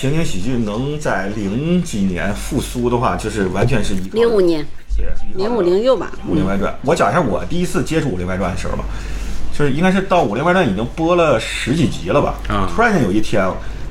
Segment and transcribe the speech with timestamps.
[0.00, 4.64] 情景喜剧能在零几年复苏的话，就是完全是一个零五年，
[4.96, 6.12] 对，零五零六吧。
[6.30, 8.84] 《武林外传》，我讲一下我第一次接触《武林外传》的时候吧，
[9.52, 12.36] 就是应该是到《武林外传》已经播了十几集了吧。
[12.46, 13.44] 啊突然间有一天，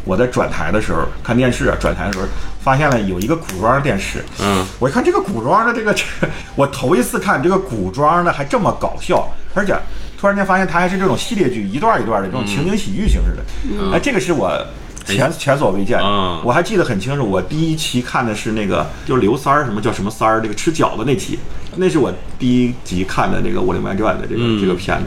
[0.05, 2.25] 我在转台的时候看电视啊，转台的时候
[2.61, 4.23] 发现了有一个古装电视。
[4.39, 9.77] 嗯，我一看这个古装的这个，这 个我头一次看这个古装的还这么搞笑，而且
[10.17, 13.91] 突然间发现它还是这种系列剧，一段一段的这种情景喜剧形式的。
[13.91, 14.49] 哎，这个是我。
[15.16, 17.25] 前前所未见的，啊我还记得很清楚。
[17.25, 21.39] 我第一期看的是那个，就是刘三儿，什么叫什么三儿，那个吃饺子那期，
[21.77, 25.05] 那是我第一集看的那个《武林外传》的这个、嗯这个片子。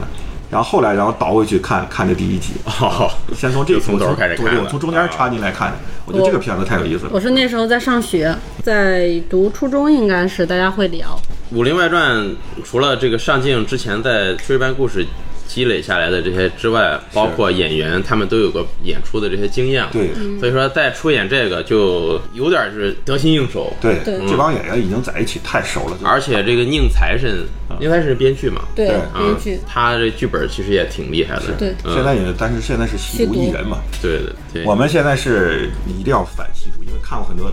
[0.49, 5.77] 然后后来，然后倒回去看看这第一集， 哦，先从这个从头开始看对从中间插进来看的。
[6.05, 7.11] 我觉得这个片子太有意思了。
[7.13, 11.17] 我是那时候在上学，在读初中，应该是大家会聊。
[11.57, 12.17] 《武林外传》
[12.65, 15.05] 除了这个上镜之前在炊事班故事
[15.53, 19.89] 积累下来的这些之外，包括演员他们都有个演出的这些经验了。
[19.91, 20.09] 对。
[20.39, 23.73] 所以说再出演这个就有点是得心应手。
[23.81, 24.17] 对，对。
[24.29, 25.97] 这帮演员已经在一起太熟了。
[26.03, 27.45] 而且这个宁财神，
[27.81, 28.95] 宁财神是编剧嘛，对，对。
[29.17, 31.51] 编剧，他这剧本其实也挺厉害的。
[31.59, 31.75] 对。
[31.83, 33.79] 嗯现在也，但是现在是吸毒艺人嘛。
[34.01, 37.51] 对对对，我们现在是一定要反吸毒，因为看过很多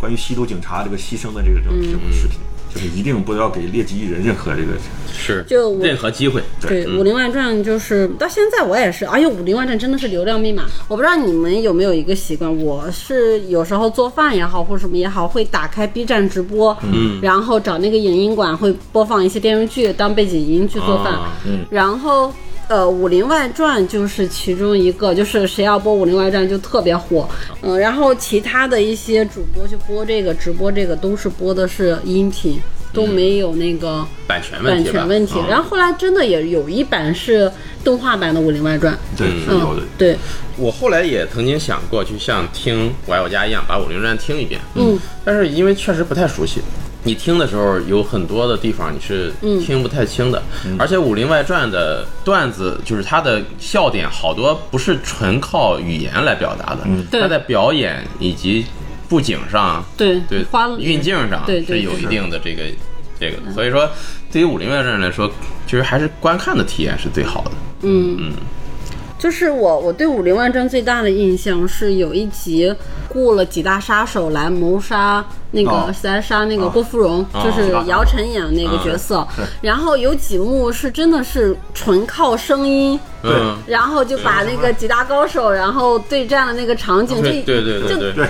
[0.00, 2.38] 关于吸毒警察这个牺牲的这个这种这种视频，
[2.74, 4.72] 就是一定不要给劣迹艺人任何这个。
[5.16, 6.42] 是就任何机会。
[6.60, 10.64] 对，嗯武林外传》就是到现在我也是，而且，《武林外传》真的是流量密码。
[10.88, 22.32] 我不知道你们有没有一个习惯，我是有时候做饭也好，或者什么也好，会打开 B 站直播，嗯，然后找那个影音馆会播放一些电视剧当背景音去做饭，啊嗯然后。
[22.68, 27.28] 呃，《武林外传》就是其中一个，就是谁要播《武林外传》就特别火，
[27.60, 32.58] 嗯，然后其他的一些主播去播这个直播这个都是播的是音频，
[32.92, 34.92] 都没有那个版权问题版。
[34.92, 35.38] 权问题。
[35.38, 37.50] 啊然后后来真的也有一版是
[37.84, 40.16] 动画版的《武林外传》，对，是有的嗯。，对，
[40.56, 44.58] 我后来也曾经想过，就像听《我爱我家》一样，把《武林外传》听一遍。
[44.74, 46.62] 嗯，但是因为确实不太熟悉，
[47.04, 49.60] 你听的时候有很多的地方你是嗯。
[49.60, 50.42] 听不太清的。
[50.78, 57.20] 而且《武林外传》的段子，就是它的笑点好多不是纯靠语言来表达的，对。
[57.20, 58.64] 它在表演以及
[59.08, 62.62] 布景上，对对花了运镜上对对对是有一定的这个
[63.20, 63.36] 这个。
[63.52, 63.88] 所以说，
[64.32, 65.30] 对于《武林外传》来说，
[65.66, 67.50] 其实还是观看的体验是最好的。
[67.82, 68.16] 嗯。
[68.18, 68.32] 嗯，
[69.18, 72.74] 就是我我对《武林外传》最大的印象是有一集
[73.08, 79.26] 雇了几大杀手来谋杀那个哦来杀那个郭芙蓉，哦就是姚晨演的那个角色，
[79.60, 82.98] 然后有几幕是真的是纯靠声音。
[83.22, 83.32] 对，
[83.66, 88.26] 然后就把那个几大高手，然后对战的那个场景，对对对对就对。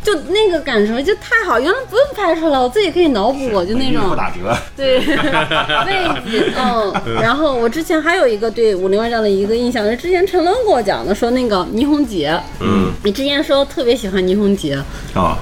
[0.00, 4.08] 就那个感受就太好，原来不用拍出来，我自己可以脑补，就那种。
[4.08, 4.56] 不打折。
[4.74, 5.00] 对。
[5.04, 6.94] 位置，嗯。
[7.20, 14.82] 然后我之前还有一个对《武林外传》的一个印象是，之前陈伦给我讲的，说那个倪虹洁，嗯，你之前说特别喜欢倪虹洁，
[15.14, 15.36] 啊，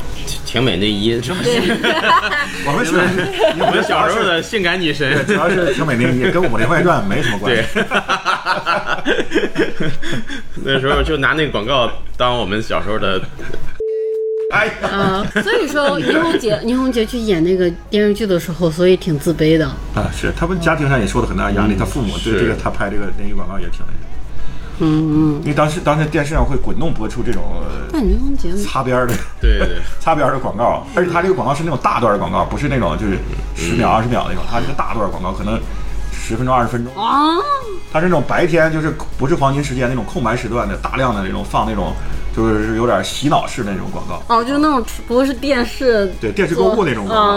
[0.57, 3.07] 挺美内衣，是们喜欢
[3.59, 5.23] 我们小时候的性感女神。
[5.27, 7.63] 主要是挺美内衣，跟《武林外传》没什么关系。，
[10.65, 13.21] 那时候就拿那个广告当我们小时候的，
[14.51, 23.93] 哎呀，啊，所以说倪虹洁，倪虹洁去演那个电视剧的时候，所以挺自卑的，啊，是他们家庭上也受了很大压力，他父母对这个他拍这个连续广告也挺那。
[24.79, 25.41] 嗯嗯。
[25.43, 27.43] 因为当时当时电视上会滚动播出这种
[28.65, 33.19] 擦边儿的对对 擦边儿的广告，而且他这个广告是那种大段的广告，不是那种就是
[33.55, 35.59] 十秒二十秒那种，他是个大段广告可能
[36.13, 36.93] 十分钟二十分钟。
[36.97, 37.37] 啊，
[37.93, 41.93] 它是那种白天就是不是黄金时间那种空白时段的大量的那种放那种
[42.37, 47.33] 就是有点洗脑式的那种广告，哦，就那种不是电视，对电视购物那种广告，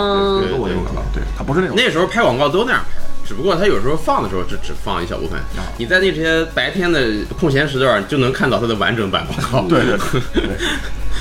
[0.50, 2.99] 购物那种广告，对，它不是那种那时候拍广告都那样拍，
[3.30, 5.40] 只不过他有时候放的时候只只放一小部分，
[5.78, 7.00] 你在那些白天的
[7.40, 9.70] 空闲时段就能看到它的完整版广告。
[9.70, 9.96] 对对
[10.34, 10.58] 对对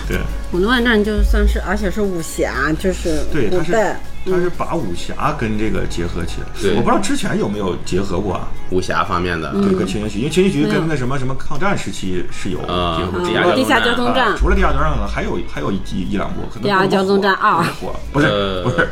[0.09, 0.17] 对
[0.53, 18.89] 《武林外传》就算是，而且是武侠，就是对，它是古代，它是把武侠跟这个结合起来，对我不知道之前有没有结合过啊，武侠方面的，这个情景剧，因为情景剧没有跟那什么什么抗战时期是有啊结合地下嗯地下交通站啊，除了地下交通站，还有还有一一一两部，可能地下交通站二火不是呃不是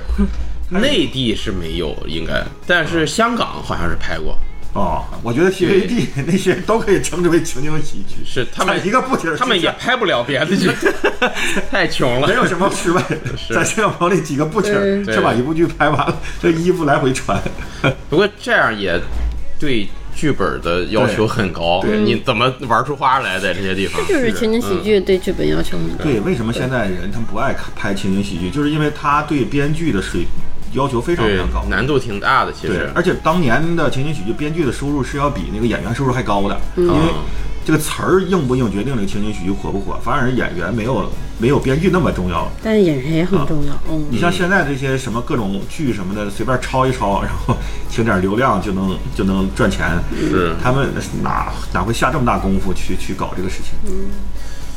[0.68, 4.36] 内地是没有应该，但是香港好像是拍过，
[4.72, 10.70] 哦，我觉得 TVB 那些都可以称之为情景喜剧，是他们一个不停，他们也拍不了别的剧，
[11.70, 12.26] 太穷了。
[12.26, 13.02] 没有什么失败，
[13.54, 17.40] 在摄像棚里几个不停就把一部剧拍完了，这衣服来回穿。
[18.10, 19.00] 不过这样也
[19.58, 24.04] 对剧本的要求很高，对你怎么玩出花来在这些地方？
[24.08, 26.02] 就是情景喜剧对剧本要求很高。
[26.04, 30.26] 对，为什么现在人他们不爱看拍情景喜剧，就是因为他对编剧的水
[30.76, 31.64] 要求非常非常高，。
[31.68, 37.24] 难度挺大的，其实，而且当年的情景喜剧编剧的收入是要比那个演员收入还高的，因为嗯
[37.64, 42.48] 这个词儿硬不硬决定这个情景喜剧火不火，反而演员没有没有编剧那么重要。
[42.62, 44.06] 但是演员也很重要，嗯。
[44.08, 47.56] 你像现在这些什么各种剧什么的，随便抄一抄，然后
[47.90, 50.94] 请点流量就能就能赚钱，是他们
[51.24, 53.72] 哪哪会下这么大功夫去去搞这个事情？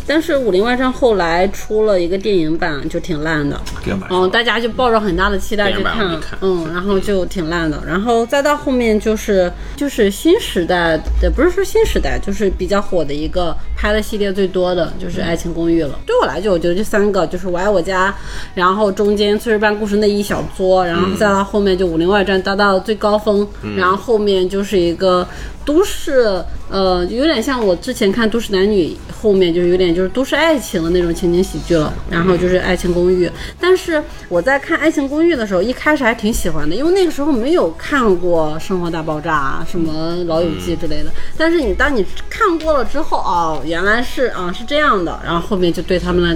[0.10, 3.62] 但是《武林外传》后来出了一个电影版，就挺烂的。
[3.84, 7.80] 电影版嗯，大家就抱着很大的期待去看，嗯，然后就挺烂的。
[7.86, 15.98] 然后再到后面就是就是新时代的，不是说新时代，就是比较火的一个拍的系列最多的就是《爱情公寓》了。
[16.06, 18.12] 对我来讲，我觉得这三个就是《我爱我家》，
[18.54, 23.48] 然后中间《炊事班故事》那一小撮，然后再到后面就《武林外传》达到最高峰，
[23.78, 25.26] 然后后面就是一个
[25.64, 28.88] 都市，呃，有点像我之前看《都市男女》，
[29.22, 31.94] 后面就是有点就是都市爱情的那种情景喜剧了。
[32.10, 33.28] 然后就是《爱情公寓》，
[33.62, 41.10] 但是我在看《爱情公寓》的时候，一开始还挺喜欢的，因为那个时候没有看过《生活大爆炸》啊、什么《老友记》之类的。
[41.38, 46.36] 但是你当你看过了之后，哦，原来是啊是这样的，然后后面就对他们的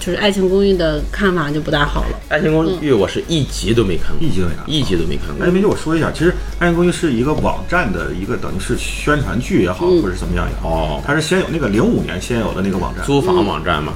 [0.00, 2.08] 就是《爱情公寓》的看法就不大好了。
[2.28, 4.74] 《爱情公寓》我是一集都没看过，一集都没看过。
[4.74, 5.46] 一集都没看过。
[5.46, 5.48] 哎，。
[5.48, 11.02] 明姐，我说一下，其实《爱情公寓》是一个网站的一个等于是宣传剧也好，或者是怎么样也好，哦。
[11.06, 13.92] 它是先有那个零五年先有的那个网站，租房网站嘛，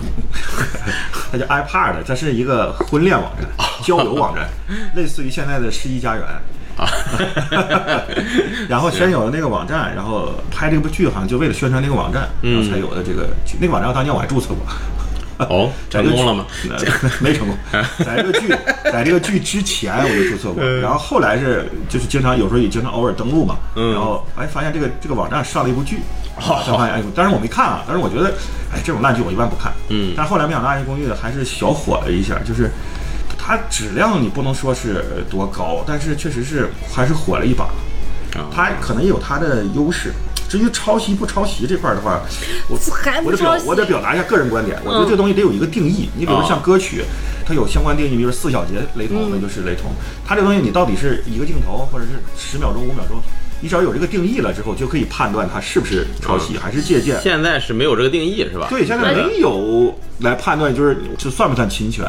[1.32, 3.50] 它叫 iPad，它是一个婚恋网站、
[3.82, 4.48] 交友网站，
[4.94, 6.24] 类似于现在的世纪佳缘。
[6.76, 6.88] 啊，
[8.69, 13.56] 然后先有了那个网站，然后拍这部剧好像就为了宣传那个网站，然后才有的这个剧。
[13.61, 14.67] 那个网站当年我还注册过。
[15.38, 16.46] 哦， 成功了吗？
[17.20, 17.56] 没成功。
[18.05, 18.49] 在这个剧，
[18.84, 25.99] 在这个剧之前我就注册过，然后后来是就是经常有时候也经常偶尔登录嘛，然后哎发现这个这个网站上了一部剧，
[26.40, 28.28] 才发现哎，当然我没看啊，但是我觉得
[28.73, 32.70] 哎这种烂剧我一般不看，嗯但后来没想到《爱情公寓》还是小火了一下，就是
[33.46, 37.66] 它质量你不能说是多高，但是确实是还是火了一把，
[38.34, 40.12] 啊它可能也有它的优势。
[40.48, 42.20] 至于抄袭不抄袭这块儿的话，
[42.69, 46.08] 我还我得表我得表达一下个人观点，我觉得这个东西得有一个定义。
[46.16, 47.04] 你比如哦像歌曲，
[47.46, 49.92] 它有相关定义，比如四小节雷同，那就是雷同。
[50.25, 53.20] 它这东西你到底是一个镜头，或者是十秒钟、五秒钟，
[53.60, 57.19] 你只要有这个定义了之后，就可以判断它是不是抄袭还是借鉴。
[57.22, 58.66] 现在是没有这个定义是吧？
[58.70, 62.04] 对，现在没有来判断，就是这算不算侵权，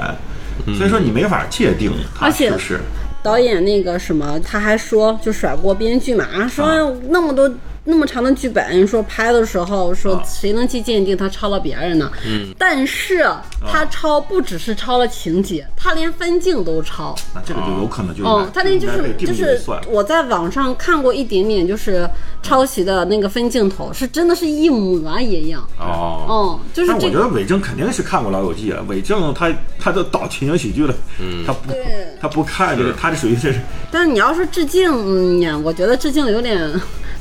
[0.75, 2.79] 所以说你没法界定它而且是不是。
[3.23, 6.75] 导演那个什么，他还说就甩锅编剧嘛，啊说啊
[7.09, 7.51] 那么多。
[7.89, 10.23] 那么长的剧本，说拍的时候说啊。
[10.27, 12.11] 谁能去鉴定他抄了别人呢？
[12.27, 13.25] 嗯，但是
[13.65, 17.15] 他抄不只是抄了情节，他连分镜都抄。
[17.33, 22.07] 那这个就有可能就是他那就是就是我在网上看过一点点，就是
[22.43, 25.67] 抄袭的那个分镜头，是真的是一模一样。
[25.79, 31.73] 哦，哦，就是我觉得伪证肯定是看过《老友记》啊，伟正他他都导情景喜剧了， 嗯，他不
[32.21, 32.93] 他不看，就是。
[32.99, 33.53] 他这属于是
[33.91, 36.59] 但是你要说致敬，嗯呀，我觉得致敬有点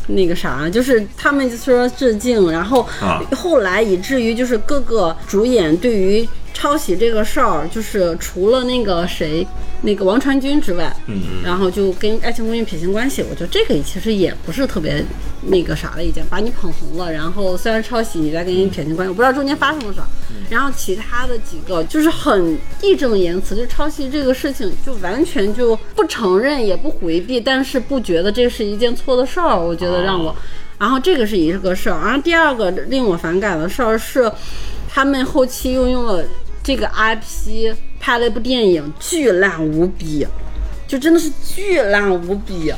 [0.06, 9.46] 那个啥，就是他们就说致敬，然后啊后来以至于就是各个主演对于抄袭这个事儿，就是除了那个谁。
[9.86, 15.02] 那个王传君之外，嗯，然后就跟《爱情公寓》撇清关系，我觉得这个其实也不是特别
[15.42, 20.04] 那个啥的一件，把你捧红了，然后虽然抄袭，你再跟人撇清关系，我不知道中间发生了啥。
[20.50, 30.34] 然后其他的几个就是很义正言辞，就抄袭这个事情就完全就不承认也不回避，但是不觉得这是一件错的事儿，我觉得让我。
[30.78, 34.30] 然后这个是一个事儿，然后第二个令我反感的事儿是，
[34.88, 36.22] 他们后期又用了
[36.62, 40.26] 这个 IP 拍了一部电影，巨烂无比，
[40.86, 42.72] 就真的是巨烂无比，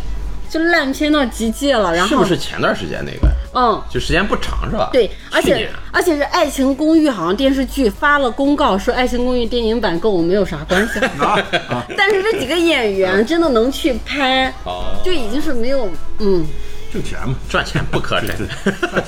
[0.49, 1.95] 就烂片到极致了。
[1.95, 3.29] 然后是不是前段时间那个？
[3.55, 4.91] 嗯，就时间不长是吧？
[4.93, 10.99] 对，而且而且是《爱情公寓》好像电视剧发了公告说，《爱情公寓》电影版跟我没有啥关系。
[11.19, 16.47] 啊啊，但是这几个演员真的能去拍，哦，就已经是没有嗯。
[16.93, 18.35] 挣钱嘛，赚钱不可能。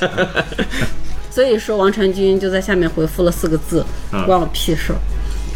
[1.30, 4.92] 所以说王传君就在下面回复了四个字：嗯关我屁事。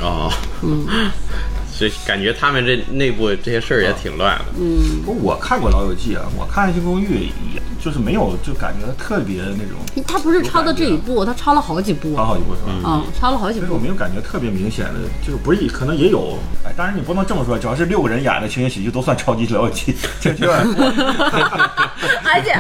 [0.05, 0.33] 哦，
[0.63, 0.87] 嗯，
[1.73, 4.45] 所以感觉他们这内部这些事儿也挺乱的。
[4.59, 7.07] 嗯不过我看过《老友记》啊，我看《爱情公寓》
[7.55, 12.81] 也就是没有就感觉特别那种他不是抄的这一部，他抄了好几部，抄好几部是吧？
[12.85, 13.79] 嗯，抄了好几部但是我。
[13.79, 20.85] 没有感觉特别明显的，就是不是可能也有哎，当然你不能这么说，只要是六个人演的情景喜剧都算超级了不起，这就有点过。
[22.25, 22.53] 而且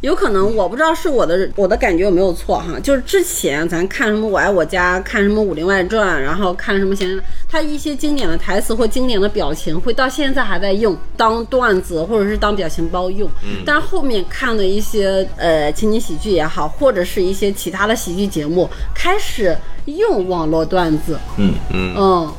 [0.00, 13.30] 有可能我不知道是我的我的感觉有没有错哈，就是之前咱看什么《我爱我家》，看什么《武林外传》，然后看什么闲，他一些经典的台词或经典的表情会到现在还在用当段子或者是当表情包用，
[13.64, 22.32] 但是后面看的一些呃情景喜剧也好，或者是一些其他的喜剧节目开始用网络段子，嗯，嗯，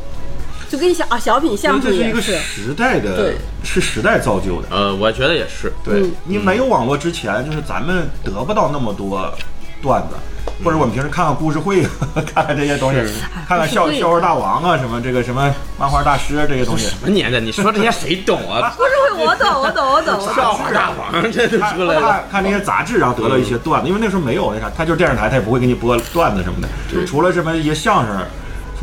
[0.74, 4.68] 就跟小啊小品因相声这是一个是，时代的对，是时代造就的。
[4.72, 5.72] 呃，我觉得也是。
[5.84, 9.32] 对你没有网络之前，就是咱们得不到那么多
[9.84, 10.16] 段子，
[10.66, 11.84] 或者我们平时看看故事会，
[12.34, 13.00] 看看这些东西，
[13.48, 16.88] 看看笑故事会笑话大王啊，什么这个什么漫画大师啊这些东西。
[16.88, 17.40] 什么年代？
[17.40, 18.74] 你说这些谁懂啊？
[18.76, 22.02] 故事会我懂我懂我懂，我懂 笑话大王这都看出来了。
[22.32, 28.26] 看看那些杂志，然后得到一些段子，因为那时候没有那啥，他就是电视台，他也不会给你播段子什么的，除了什么一些相声。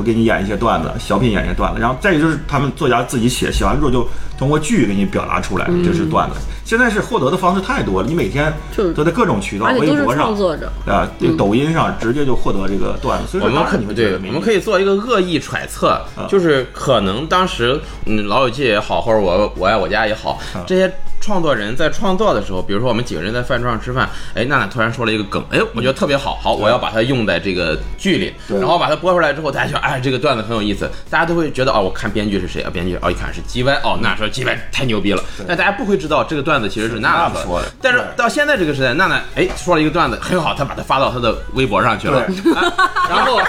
[0.00, 4.06] 会给你演一些段子，小品演一些段子，然后再一个就是他们作家自己写，写完之后就
[4.38, 6.36] 通过剧给你表达出来，这是段子。
[6.64, 8.52] 现在是获得的方式太多了，你每天
[8.94, 10.70] 都在各种渠道，微博上创作者。
[10.86, 32.70] 啊，这个抖音上直接就获得这个段子，所以说我们可当然你们可以做一个恶意揣测，啊就是可能当时嗯，老友记也好，或者我我爱我家也好，啊这些创作人在创作的时候，比如说我们几个人在饭桌上吃饭，哎，娜娜突然说了一个梗，哎，我觉得特别好，好，我要把它用在这个剧里，然后把它播出来之后，大家就哎，这个段子很有意思，大家都会觉得哦，我看编剧是谁啊？
[32.72, 37.68] 编剧哦，一看是 G Y，哦，那说 G Y 太牛逼了，但大家不会知道这个段子其实是娜娜娜娜说的。
[37.82, 42.20] 但是到现在这个时代，娜娜哎说了一个段子很好，她把它发到她的微博上去了，
[42.56, 42.72] 啊
[43.10, 43.40] 然后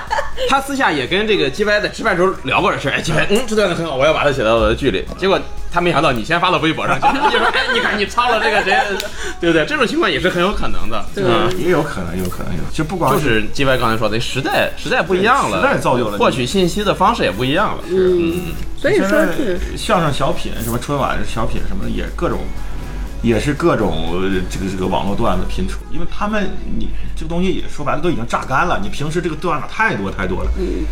[0.50, 5.40] 她私下也跟这个 G Y 在吃饭时候聊过这事，哎，G Y 嗯这段子很好，我要把它写到我的剧里，结果。
[5.72, 8.78] 他没想到你先发到微博上去，你说哎，你看你抄了这个谁，
[9.40, 9.66] 对不对？
[9.66, 11.24] 这种情况也是很有可能的，对。
[11.24, 11.50] 嗯。
[11.58, 17.84] 也有可能，有可能有，就不光就是 G Y 刚才说的，时代时代不一样了，时代造就了获取信息的方式也不一样了。
[17.90, 22.40] 嗯，所以说现在是相声小品，什么春晚小品什么的，也各种，
[23.22, 30.86] 也是各种呃这个这个网络段子拼出，因为他们你这个东西说白了都已经榨干了，你平时这个段子太多太多了，嗯。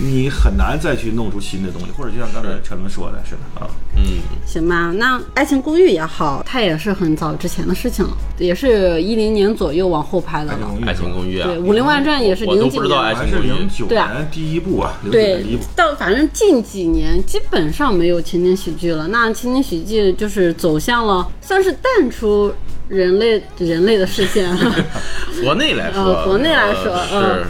[0.00, 4.20] 你很难再去弄出新的东西，或者就像刚才陈伦说的是的啊，嗯。
[4.46, 10.70] 行吧，那《爱情公寓》也好，它也是很早之前的事情了，也是一零年左右往后拍的了。
[10.86, 13.16] 爱情公寓啊，对，《武林外传》也是我都不知道零几年。
[13.16, 14.80] 还是爱情公寓零九年第一部。
[14.80, 19.08] 啊，对到反正近几年基本上没有情景喜剧了。
[19.08, 22.52] 那情景喜剧就是走向了，算是淡出
[22.88, 24.56] 人类人类的视线。
[25.42, 27.44] 国内来说，呃国内来说是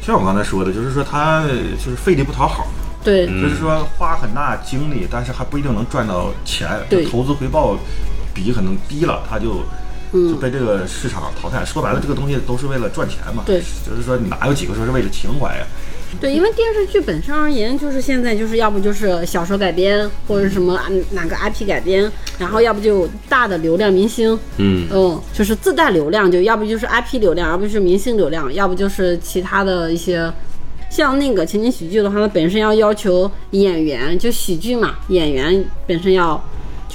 [0.00, 1.44] 就像我刚才说的，就是说他
[1.82, 2.66] 就是费力不讨好。
[3.02, 7.78] 对，嗯就是说花很大精力，但是还不一定能赚到钱，对投资回报
[8.34, 9.62] 比可能低了，他就
[10.12, 11.64] 嗯就被这个市场淘汰。
[11.64, 13.42] 说白了，这个东西都是为了赚钱嘛。
[13.46, 15.64] 对就是说你哪有几个说是为了情怀呀？
[16.20, 30.32] 对，因为电视剧本身而言，就是现在就是要不就是小说改编，或者什么啊哪个 IP 改编，然后要不就大的流量明星，嗯嗯，就是自带流量，就要不就是 IP 流量，要不就是明星流量，要不就是其他的一些。
[30.88, 36.42] 像那个情景喜剧的话，它本身要要求演员，就喜剧嘛，演员本身要，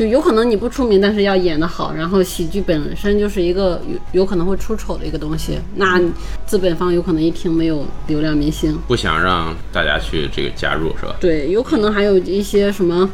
[0.02, 1.94] 就有可能你不出名，但是要演得好。
[1.94, 6.02] 然后喜剧本身就是一个有有可能会出丑的一个东西，那
[6.48, 11.16] 资本方有可能一听没有流量明星，不想让大家去这个加入是吧？
[11.20, 13.08] 对，有可能还有一些什么，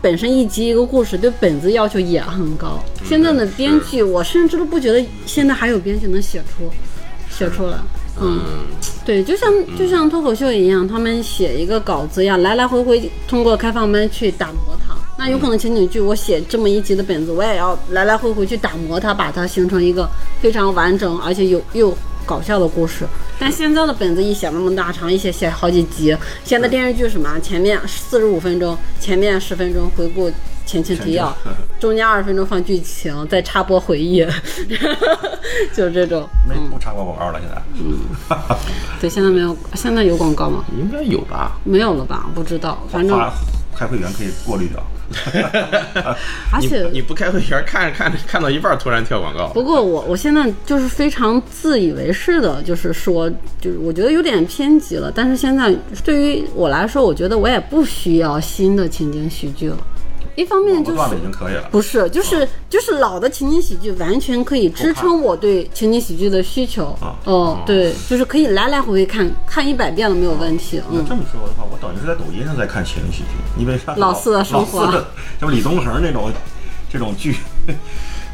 [0.00, 2.82] 本身一集一个故事，对本子要求也很高。
[3.04, 6.70] 现在的编剧，我甚至都不觉得现在还有编剧能写出
[7.28, 7.76] 写出来。
[8.18, 8.40] 嗯，
[9.04, 14.89] 对，就像就像脱口秀一样，他们写一个稿子呀，来来回回通过开放班去打磨它。
[15.22, 20.08] 那有可能情景剧，我写这么一集的本子，我也要来来回回去打磨它，把它形成一个
[20.40, 23.06] 非常完整而且有又搞笑的故事。
[23.38, 26.16] 但现在的本子一写那么大长，一写写好几集。
[26.42, 30.32] 现在电视剧什么，前面四十五分钟，前面十分钟回顾
[30.64, 31.36] 前情提要，
[31.78, 34.26] 中间二十分钟放剧情，再插播回忆，
[35.76, 36.26] 就是这种。
[36.48, 37.62] 没不插播广告了，现在。
[37.74, 37.98] 嗯
[39.02, 40.64] 对，现在没有，现在有广告吗？
[40.80, 41.58] 应该有吧？
[41.62, 42.30] 没有了吧？
[42.34, 43.18] 不知道，反正
[43.76, 44.82] 开会员可以过滤掉。
[46.52, 53.28] 而且你你不开会员看着看着看到一半突然跳广告，不过我我现在就是非常自以为是的，就是说，
[53.60, 55.10] 就是我觉得有点偏激了。
[55.14, 55.74] 但是现在
[56.04, 59.76] 对于我来说，我觉得我也不需要新的情景喜剧了。
[60.36, 61.68] 一方面就是段子已经可以了。
[61.70, 67.16] 不是，就是就是老的情景喜剧完全可以支撑我对情景喜剧的需求啊。
[67.24, 70.80] 哦，对，就是可以来来回回看看一百遍都没有问题。
[70.90, 75.08] 嗯，那这么说的话，我等于是在抖音上在看情景喜剧，因为啥老四的生活老四的
[75.38, 76.32] 什么李宗恒那种
[76.92, 77.36] 这种剧，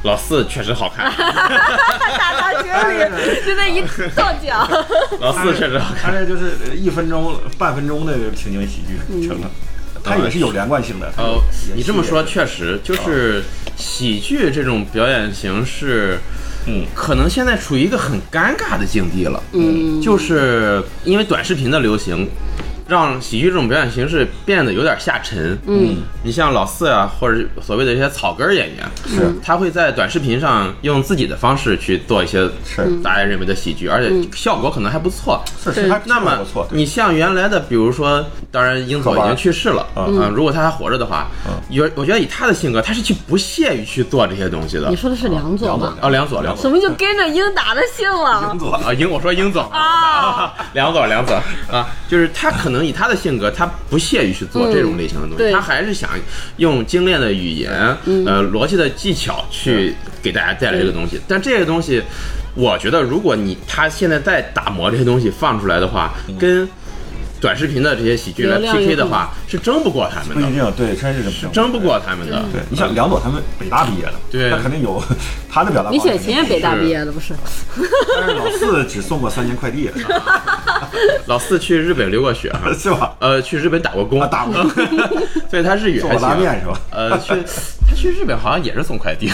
[0.02, 3.82] 老四确实好看， 打到群里就那一
[4.14, 4.66] 跺脚。
[5.20, 6.12] 老四确实好看。
[6.12, 9.50] 他这就是一分钟、半分钟的情景喜剧成了。
[10.06, 11.12] 它也是有连贯性的。
[11.16, 11.42] 呃，
[11.74, 13.42] 你这么说确实就是
[13.76, 16.18] 喜剧这种表演形式，
[16.66, 19.42] 嗯，可能现在处于一个很尴尬的境地了。
[19.52, 22.28] 嗯，就是因为短视频的流行，
[22.88, 25.58] 让喜剧这种表演形式变得有点下沉。
[25.66, 29.34] 嗯，你像老四啊，或者所谓的一些草根演员，是。
[29.42, 32.86] 他会在短视频上用自己的方式去做一些是。
[33.02, 35.42] 大家认为的喜剧，而且效果可能还不错。
[35.64, 40.18] 对是是还那么不错，你像原来的，比如说，当然英总已经去世了，嗯。
[40.18, 41.28] 嗯，如果他还活着的话，
[41.70, 44.88] 有我觉得以他的性格，他是去不屑于去做这些东西的。
[44.88, 44.96] 你。
[44.96, 45.94] 说的是梁左吗？
[46.00, 48.50] 啊，梁左，梁左怎么就跟着英达的姓了？
[48.52, 49.62] 英左啊，英我说英总。
[49.70, 51.34] 啊， 梁左梁左
[51.70, 55.52] 啊，就是他可能以他的性格，他不屑于去做这种类型的东西，对。
[55.52, 56.10] 他还是想
[56.56, 57.70] 用精炼的语言，
[58.26, 61.20] 呃，逻辑的技巧去给大家带来这个东西。
[61.28, 62.02] 但这个东西，
[62.54, 66.68] 我觉得如果你他现在再打磨这些东西放出来的话，跟
[67.46, 71.22] 短视频的这些喜剧来 PK 的话，是争不过他们的，不一定，对，真是
[71.52, 72.42] 争不过他们的。
[72.52, 75.00] 对你像梁朵他们北大毕业的，对他肯定有
[75.48, 76.00] 他的表达方李。
[76.00, 77.34] 雪琴也北大毕业的不是？
[78.16, 79.88] 但是老四只送过三年快递，
[81.26, 83.14] 老四去日本留过学， 是吧？
[83.20, 84.54] 呃，去日本打过工，啊，打过
[85.48, 86.26] 所以他日语做还行。
[86.26, 86.80] 过拉面是吧？
[86.90, 87.32] 呃，去
[87.88, 89.30] 他去日本好像也是送快递，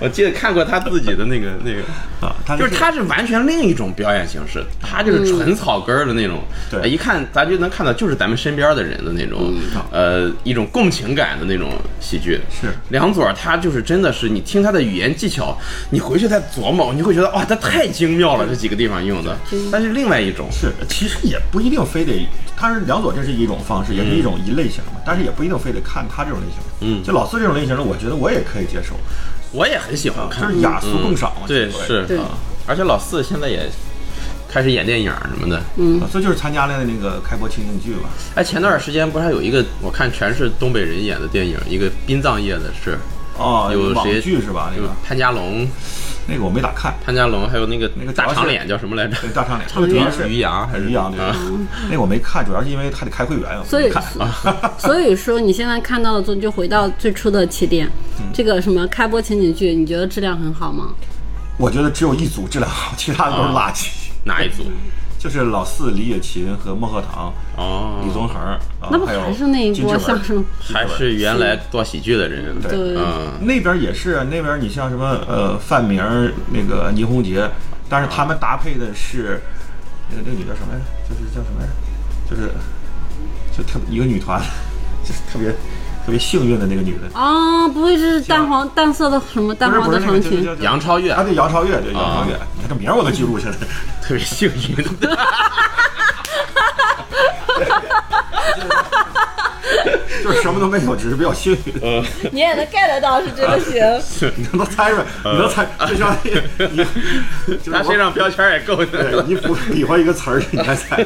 [0.00, 6.80] 我记得看过他自己的那个那个，啊，他就是他是完全另一种表演形式，他就是纯草根儿的那种，对。
[6.80, 9.54] 呃一看咱就能看到就是咱们身边的人的那种，
[9.92, 12.40] 呃，一种共情感的那种喜剧。
[12.50, 12.68] 是。
[12.88, 15.56] 梁左他就是真的是，你听他的语言技巧，
[15.90, 19.36] 你回去再琢磨，你会觉得哇，他太精妙了，这几个地方用的，
[19.70, 20.48] 但是另外一种。
[20.50, 22.26] 是，其实也不一定非得，
[22.56, 26.58] 他是梁左，这是一种方式，也是一种一类型嘛，但是也不一定非得看他这种类型。
[26.80, 27.02] 嗯。
[27.02, 28.94] 就老四这种类型的，我觉得我也可以接受，
[29.52, 31.46] 我也很喜欢就看，是雅俗共赏嘛。
[31.46, 32.06] 对，是。
[32.66, 33.68] 而且老四现在也
[34.54, 35.60] 开始演电影什么的。
[35.74, 38.08] 嗯，这就是参加了那个开播情景剧吧。
[38.36, 42.96] 哎，前段时间不是还有一个我看全是东北人演的电影，一个殡葬业的是
[43.36, 44.70] 哦，有谁剧是吧？
[44.72, 45.68] 那个潘家龙，
[46.28, 49.16] 那个我没咋看，潘家龙，还有那个那个大长脸叫什么来着？
[49.22, 51.12] 对大长脸， 长主要是于洋还是于洋？
[51.90, 53.90] 那个我没看，主要是因为他得开会员，所以。
[54.78, 60.94] 所以说你现在看到的就就回到最初的起点，嗯这个什么开播情景剧，你觉得质量很好吗？
[61.56, 63.88] 我觉得只有一组质量好，其他的都是垃圾。
[64.24, 64.64] 哪一组？
[65.18, 68.58] 就是老四李雪琴和孟鹤堂、哦，李宗恒，啊
[68.90, 70.44] 那不还有还是那一波相声？
[70.60, 72.60] 还是原来做喜剧的人。
[72.60, 76.02] 对对嗯，那边也是，那边你像什么呃范明
[76.50, 77.48] 那个倪虹洁，
[77.88, 79.40] 但是他们搭配的是
[80.10, 80.84] 那个那个女叫什么来着？
[81.08, 81.72] 就是叫什么来着？
[82.28, 82.50] 就是
[83.56, 84.38] 就特一个女团，
[85.02, 85.48] 就是特别
[86.04, 90.62] 特别幸运的那个女的，啊，不会是淡黄淡色的什么淡黄不是不是那的长裙？
[90.62, 93.56] 杨超越啊对杨超越对杨超越啊，你看这名儿我都记录下来。
[94.02, 94.76] 特别幸运。
[100.22, 102.02] 就是什么都没有，只是比较幸运。
[102.32, 104.32] 你也能 get 到，是真的行。
[104.36, 105.04] 你能猜出来？
[105.24, 105.66] 你能猜？
[105.88, 106.30] 就像你，
[106.72, 109.22] 你就是他身上标签也够对的。
[109.26, 111.04] 你比比划一个词儿，你来猜。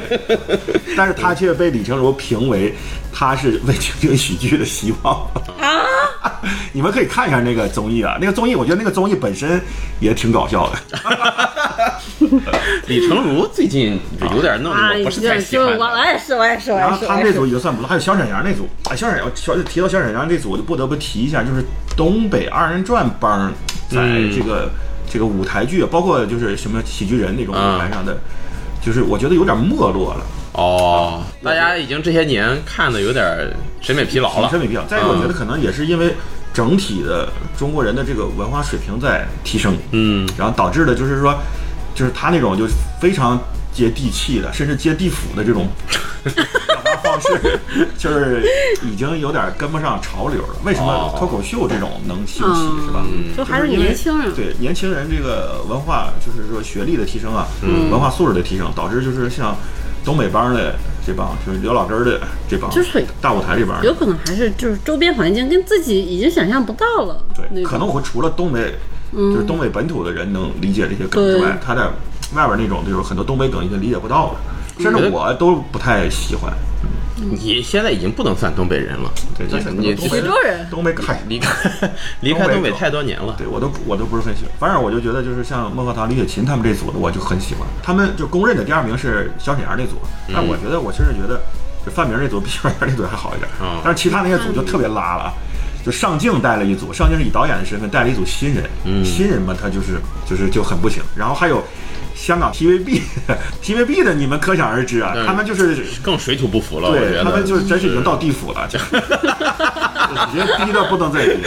[0.97, 2.75] 但是他却被李成儒评为
[3.13, 5.15] 他是为情景喜剧的希望
[5.61, 6.41] 啊！
[6.73, 9.61] 你们可以看一下那个综艺啊，那个综艺，我觉得那个综艺本身
[10.01, 11.98] 也挺搞笑的。
[12.89, 13.99] 李成儒最近
[14.35, 16.05] 有点弄得啊，我不是太喜欢就我我。
[16.05, 16.89] 也是，我也是，我也是。
[16.89, 18.69] 然后他们这我也是组已经算不错，还有小沈阳那组。
[18.91, 21.63] 哎，小沈阳，小提到小沈阳这组，我就不得不提一下，就是
[21.97, 23.53] 东北二人转帮
[23.89, 24.71] 在嗯这个、
[25.11, 28.17] 这个舞台剧，包括就是什么喜剧人那种舞台上的，
[28.85, 30.27] 就是我觉得有点没落了。
[30.53, 33.25] 哦，大家已经这些年看的有点
[33.81, 34.49] 审美疲劳了。
[34.51, 34.85] 审美疲劳。
[34.87, 36.15] 再一个，我觉得可能也是因为
[36.53, 41.39] 整体的中国人的这个文化水平在提升，嗯，然后导致的就是说，
[41.99, 43.37] 就是他那种就是非常
[43.75, 45.67] 接地气的，甚至接地府的这种
[46.23, 47.59] 表达方式，
[47.99, 48.45] 就是
[48.85, 50.55] 已经有点跟不上潮流了。
[50.65, 53.05] 为什么哦脱口秀这种能兴起，嗯是吧？
[53.37, 54.33] 就还是年轻人。
[54.33, 59.57] 对年轻人这个文化，就是说学历的提升啊，嗯文化素质的提升，导致就是像
[60.05, 67.21] 东北帮的这帮，就是刘老根儿的这帮，就是大舞台这帮，有可能还是就是周边环境跟自己已经想象不到了。
[67.35, 68.75] 对，种可能我会除了东北，
[69.13, 71.83] 就是东北本土的人能理解这些梗之外，他在
[72.35, 74.41] 外边那种就是很多东北梗已经理解不到了，
[74.79, 76.53] 甚至我都不太喜欢。
[77.21, 81.51] 你现在已经不能算东北人了，对，就是你东北徐州人东北嗨，离开
[82.21, 83.35] 离开东北太多年了。
[83.37, 84.53] 对我都我都不是很喜欢。
[84.57, 87.67] 反正我就觉得就是像孟鹤堂、李雪琴他们这组的，我就很喜欢。
[87.83, 89.97] 他们就公认的第二名是小沈阳那组，
[90.33, 91.41] 但我觉得我甚至觉得
[91.85, 93.51] 就范明那组比小沈阳那组还好一点。
[93.61, 95.35] 哦但是其他那些组就特别拉了。
[95.89, 99.99] 就上镜带了一组，上镜是以导演的身份带了一组新人，嗯新人嘛，他就是
[100.29, 101.03] 就是就很不行。
[101.17, 101.65] 然后还有
[102.15, 108.79] 香港 TVB，TVB 的你们可想而知啊，嗯他们就是更水土不服了，对他们就是真是已经到地府了，就
[110.13, 111.41] 已经低的不能再低，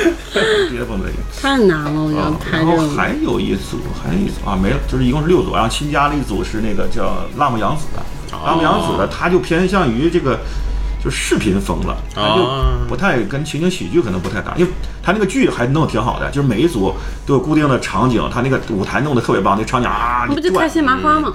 [0.71, 1.17] 低的不能再低。
[1.39, 2.77] 太难了，我觉得啊，太这种。
[2.77, 8.01] 然后还有一组，还有一组啊，没了，就是一共是六组，然后新加了一组是那个叫辣目洋子的，
[8.43, 10.39] 辣目洋子的，他就偏向于这个。
[11.03, 16.93] 就视频风了，他就哦不太跟情景喜剧可能不太搭，因为他那个剧还弄得挺好的，就是每一组
[17.25, 21.33] 都有固定的场景，他那个舞台弄得特别棒，那场景啊，那不就开心麻花吗？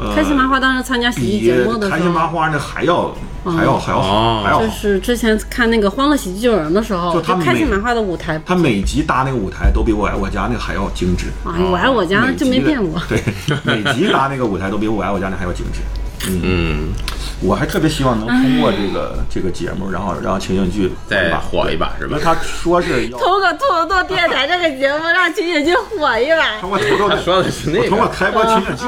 [0.00, 3.12] 呃开心麻花当时参加喜剧比节目的开时候，心麻花那还要
[3.44, 4.00] 还要还要
[4.44, 11.26] 还要好就，是之前看那个《欢乐喜剧人》的时候，就他每开心麻花的舞台，他每集搭那个舞台都比我爱我家那个还要精致。
[11.44, 13.00] 啊，我爱我家就没变过。
[13.08, 13.20] 对，
[13.64, 15.80] 每集搭那个舞台都比我爱我家那还要精致。
[16.26, 16.92] 嗯，
[17.40, 22.22] 我还特别希望能通过这个这个节目，然后让情景剧再火一把是吧因为？
[22.24, 26.60] 他说是要通过兔子洞电台这个节目让情景剧火一把。
[26.60, 28.84] 通过投到说的是那个通过个，开播情景剧，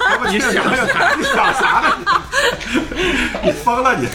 [0.00, 0.58] 开播情景剧，
[1.16, 1.88] 你想啥呢？
[3.44, 4.06] 你疯了你！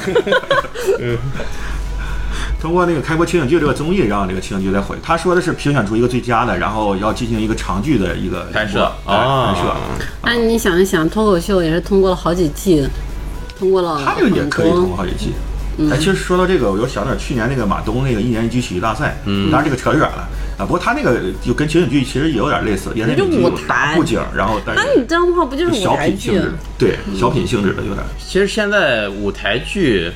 [2.63, 4.95] 通过那个开播情景剧这个综艺，让这个情景剧再火。
[5.03, 9.75] 他说的是评选出一个最佳的，然后要进行一个长剧的一个拍摄哎啊拍摄。
[10.23, 12.87] 那你想一想，脱口秀也是通过了好几季，
[13.59, 14.95] 通过了他这个也可以通过。
[14.95, 15.33] 好几季。
[15.91, 20.59] 哎，其实说到这个，我又想到去年那个马东那个一年一句喜剧大赛，嗯，当然这个扯远了啊。
[20.59, 28.05] 不过他那个就跟情景剧其实也有点类似，也是就舞台布景，然后但是那你这样的话，不就是小舞台剧品性质？，对，小品性质的有点。
[28.25, 30.09] 其实现在舞台剧、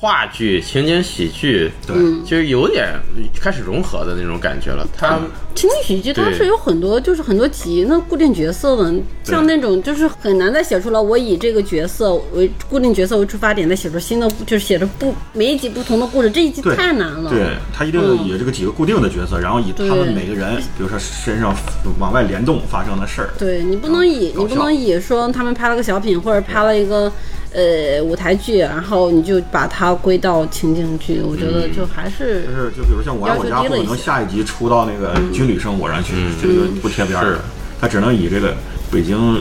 [0.00, 2.94] 话剧、情景喜剧，对，就是有点
[3.40, 4.86] 开始融合的那种感觉了。
[4.96, 5.18] 它
[5.56, 11.00] 情景喜剧它是有很多，就是很多集那固定角色的，像那种就是很难再写出来。
[11.00, 17.28] 我以这个角色为固定角色为出发点，再写出新的，就是写着不每一集不同的故事，这一集太难了。
[17.30, 21.52] 对他一定以这个几个固定的角色，然后以他们每个人，比如说身上
[21.98, 23.30] 往外联动发生的事儿。
[23.36, 27.12] 对你不能以你不能以说他们拍了个小品或者拍了一个
[27.52, 31.20] 呃舞台剧，然后你就把它归到情景剧。
[31.22, 37.38] 我觉得就还是就是就比如像我爱我家，不可能下一集出到那个军旅生活上去，这个就不贴边儿。
[37.80, 38.54] 他只能以这个
[38.90, 39.40] 北京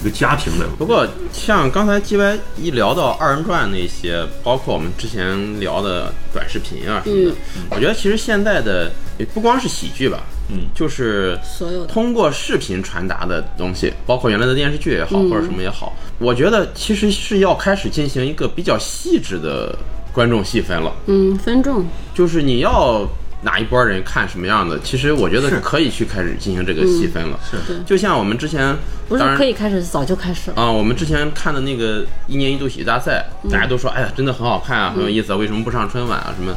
[0.00, 7.36] 一个家庭的不过像刚才 G Y 一聊到二人转那些，包括我们之前聊的短视频啊什么的，
[7.70, 19.76] 我觉得其实现在的也不光是喜剧吧，嗯，就是所有的通过视频传达的东西，包括原来的电视剧也好，嗯或者什么也好，我觉得其实是要开始进行一个比较细致的
[20.12, 20.92] 观众细分了。
[21.06, 21.84] 嗯分众，
[22.14, 23.06] 就是你要
[23.42, 27.38] 哪一波人看什么样的，其实我觉得可以去开始进行这个细分了。
[27.50, 28.74] 是的就像我们之前
[29.10, 30.62] 不是可以开始，早就开始了。
[30.62, 36.32] 啊、我们之前看的那个一年一度喜剧大赛，大家都说，哎呀，真的很好看啊，很有意思啊，为什么不上春晚啊？
[36.36, 36.54] 什么？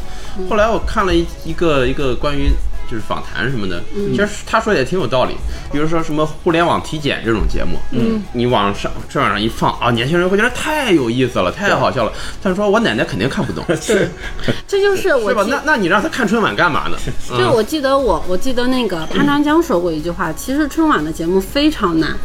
[0.48, 2.52] 后来我看了一一个一个关于
[2.93, 5.36] 就是访谈什么的，其实他说的也挺有道理。
[5.71, 12.13] 比如说什么互联网体检这种节目，嗯，你往上春晚上一放啊，年轻人会觉得太有意思了，太好笑了。
[12.39, 14.08] 但是说我奶奶肯定看不懂， 对，
[14.67, 15.43] 这就是我是吧？
[15.49, 16.97] 那那你让他看春晚干嘛呢？
[17.36, 22.15] 就我记得我，我记得那个潘长江说过一句话，其实春晚的节目非常难，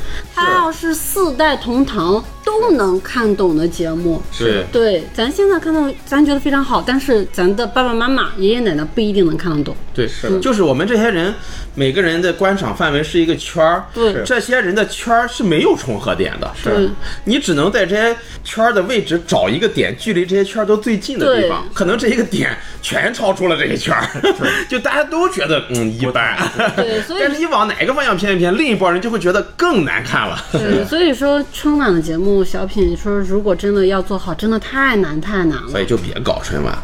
[0.46, 4.22] 它要是四代同堂都能看懂的节目。
[4.32, 4.64] 是。
[4.72, 9.76] 对，咱现在看到，咱觉得非常好，但是咱的爸爸妈妈、爷爷奶奶不一定能看得懂。
[9.94, 10.38] 对，是。
[10.40, 11.34] 就是我们这些人，
[11.74, 14.22] 每个人的观赏范围是一个圈儿，对。
[14.24, 16.88] 这些人的圈儿是没有重合点的，是。
[17.24, 24.06] 你只能在这些圈儿的位置找一个点，距离这些圈儿都最近的地方，可能这一个点全超出了这些圈儿，
[24.68, 26.36] 就大家都觉得嗯一般，
[26.76, 30.27] 对所以 但是你往哪个方向偏一偏，另一拨人就会觉得更难看了。
[30.52, 36.76] 对，所以说春晚的节目小品，说如果真的要做好，真的太难太难了，所以就别搞春晚，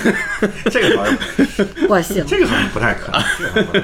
[0.70, 1.16] 这个好像
[1.88, 2.24] 不行。
[2.26, 3.82] 这个好像不太可能，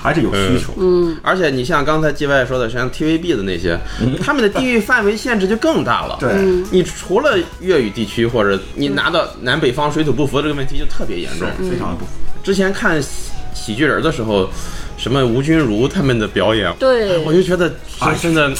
[0.00, 0.74] 还是有需求。
[0.78, 3.78] 嗯，而且你像刚才 G Y 说的，像 TVB 的那些，
[4.22, 6.16] 他们的地域范围限制就更大了。
[6.20, 6.32] 对，
[6.70, 11.48] 你除了粤语地区，或者你拿到南北方水土不服这个问题就特别严重。
[11.58, 12.10] 非常的不服。
[12.42, 14.48] 之前看喜喜剧人的时候，
[14.96, 18.52] 什么吴君如他们的表演，对我就觉得啊，真的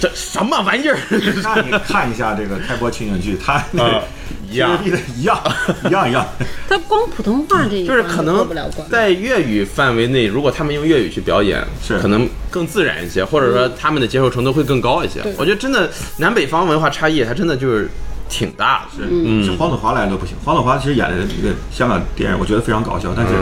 [0.00, 0.98] 这什么玩意儿？
[1.42, 4.04] 那你看一下这个开播情景剧，他那个啊
[4.50, 4.78] 一样
[5.16, 5.40] 一样
[5.88, 6.26] 一样一样。
[6.68, 8.46] 他光普通话这就是可能。
[8.90, 15.20] 在粤语范围内，如果他们用粤语去表演，是可能更自然一些，或者说他们的接受程度会更高一些。
[15.38, 17.88] 我觉得真的南北方文化差异还真的就是
[18.28, 19.04] 挺大的。
[19.04, 20.34] 是是黄子华来了不行。
[20.44, 23.32] 黄子华其实演的这个香港电影，我觉得非常搞笑，但是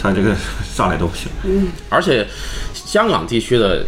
[0.00, 0.34] 他这个
[0.74, 1.28] 上来都不行。
[1.44, 2.26] 嗯而且
[2.72, 3.84] 香港地区的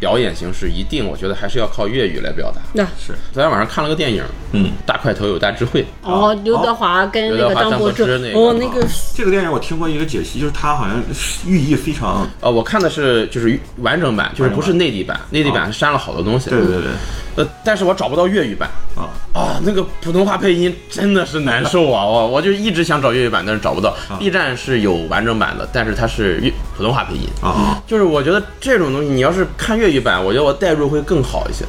[0.00, 2.60] 表演形式，一定我觉得还是要靠粤语来表达。
[2.72, 11.02] 那是，昨天晚上看了个电影，嗯，大块头有大智慧，哦，刘德华跟那个张柏芝柏芝那，个哦，那个这个电影我听过一个解析，就是它好像
[11.44, 16.48] 寓意非常，呃，我看的是就是完整版，就是不是内地版，内地版删了好多东西。
[16.48, 16.90] 对对对，
[17.38, 22.02] 呃，但是我找不到粤语版啊，啊，那个普通话配音真的是难受啊！
[22.04, 23.96] 我我就一直想找粤语版，但是找不到。
[24.18, 27.28] B 站是有完整版的，但是它是粤普通话配音。
[27.40, 31.64] 啊，就是我觉得这种东西，你要是看粤语版，我觉得我代入会更好一些。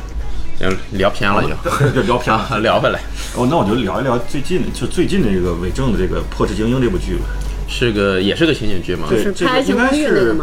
[0.57, 2.41] 行，聊偏了就 就聊偏了。
[2.49, 2.99] 啊， 聊回来，
[3.35, 7.25] 哦，那我就聊一聊最近就最近的这个伪证的这个《破纸精英》这部剧吧。
[7.67, 9.07] 是个也是个情景剧吗？
[9.07, 9.23] 对，
[9.63, 10.35] 应该是？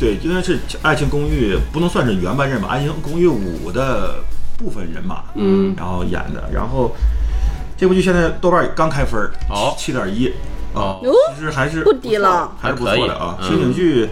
[0.00, 4.14] 对，应该是《爱情公寓》，不能算是原班人马，《爱情公寓五》的
[4.60, 6.48] 部分人马，嗯，然后演的。
[6.52, 6.94] 然后
[7.76, 10.30] 这部剧现在豆瓣刚开分儿，哦七点一，
[10.74, 11.00] 哦，
[11.34, 13.36] 其实还是不低了还是不错的啊。
[13.42, 14.08] 情景剧。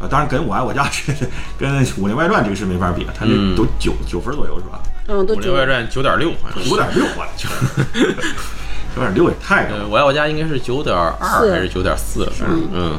[0.00, 1.12] 啊，当然跟我爱我家是
[1.58, 4.78] 跟《武林外传》这个是没法比，它嗯这都九九分左右是吧？
[5.08, 6.70] 嗯，都《武林外传》九点六好像是。
[6.70, 7.48] 九点六啊，九
[8.94, 9.88] 九点六也太高了呃，。
[9.88, 12.30] 我爱我家应该是九点二还是九点四？
[12.72, 12.98] 嗯，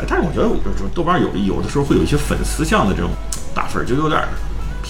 [0.00, 3.10] 哎但是我觉得有的时候豆瓣有有的时候会有一些粉丝向的这种
[3.54, 4.20] 打分，就有点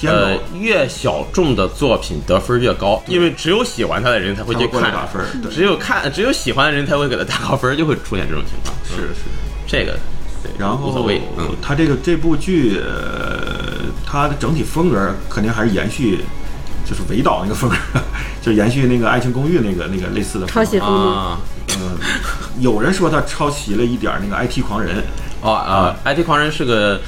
[0.09, 8.75] 呃。，越小众的作品得分越高，因为只有喜欢他的人才会去看打分只有看只有喜欢的人才会给他打高分，就会出现这种情况。
[8.85, 9.21] 是是。
[9.67, 9.97] 这个，
[10.43, 16.19] 对然后无所谓，嗯，它这个这部剧，呃，它的整体风格肯定还是延续，
[16.85, 17.77] 就是韦导那个风格，
[18.43, 20.47] 就延续那个《爱情公寓》那个那个类似的。
[20.47, 20.79] 抄袭？
[20.81, 21.39] 啊
[21.79, 21.97] 嗯，
[22.59, 24.97] 有人说他抄袭了一点那个《IT 狂人》，
[25.41, 27.01] 哦啊，IT 狂人是个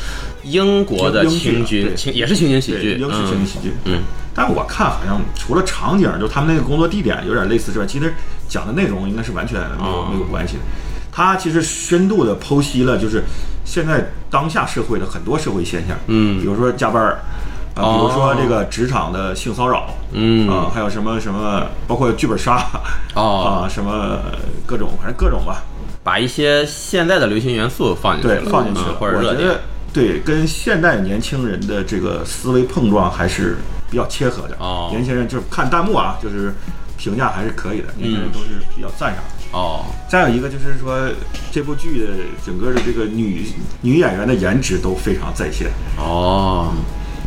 [0.43, 3.73] 英国的英英剧也是情景喜剧，英式情景喜剧。
[3.85, 4.01] 嗯，
[4.35, 8.13] 但我看好像除了场景，就他们那个工作地点有点类似之外，其实
[8.49, 10.09] 讲的内容应该是完全没有、哦。
[10.13, 10.55] 没有关系。
[10.55, 10.63] 的。
[11.11, 13.23] 他其实深度的剖析了，就是
[13.65, 16.41] 现在当下社会的很多社会现象，嗯。
[16.41, 17.21] 比如说加班儿。
[17.75, 20.47] 啊，比如说这个职场的性骚扰，嗯。
[20.47, 22.67] 啊，还有什么什么，包括剧本杀，
[23.15, 23.65] 哦。
[23.65, 24.19] 啊，什么
[24.67, 25.63] 各种，反正各种吧，
[26.05, 29.49] 把一些现在的流行元素放进去放进去或者热点
[29.93, 33.57] 对，跟现代年轻人的这个思维碰撞还是
[33.91, 34.57] 比较切合的。
[34.59, 36.55] 哦年轻人就是看弹幕啊，就是
[36.97, 39.59] 评价还是可以的，年轻人都是比较赞赏的。
[39.59, 41.11] 哦，再有一个就是说，
[41.51, 42.07] 这部剧的
[42.45, 43.47] 整个的这个女
[43.83, 45.71] 女演员的颜值都非常在线。
[45.99, 46.73] 哦，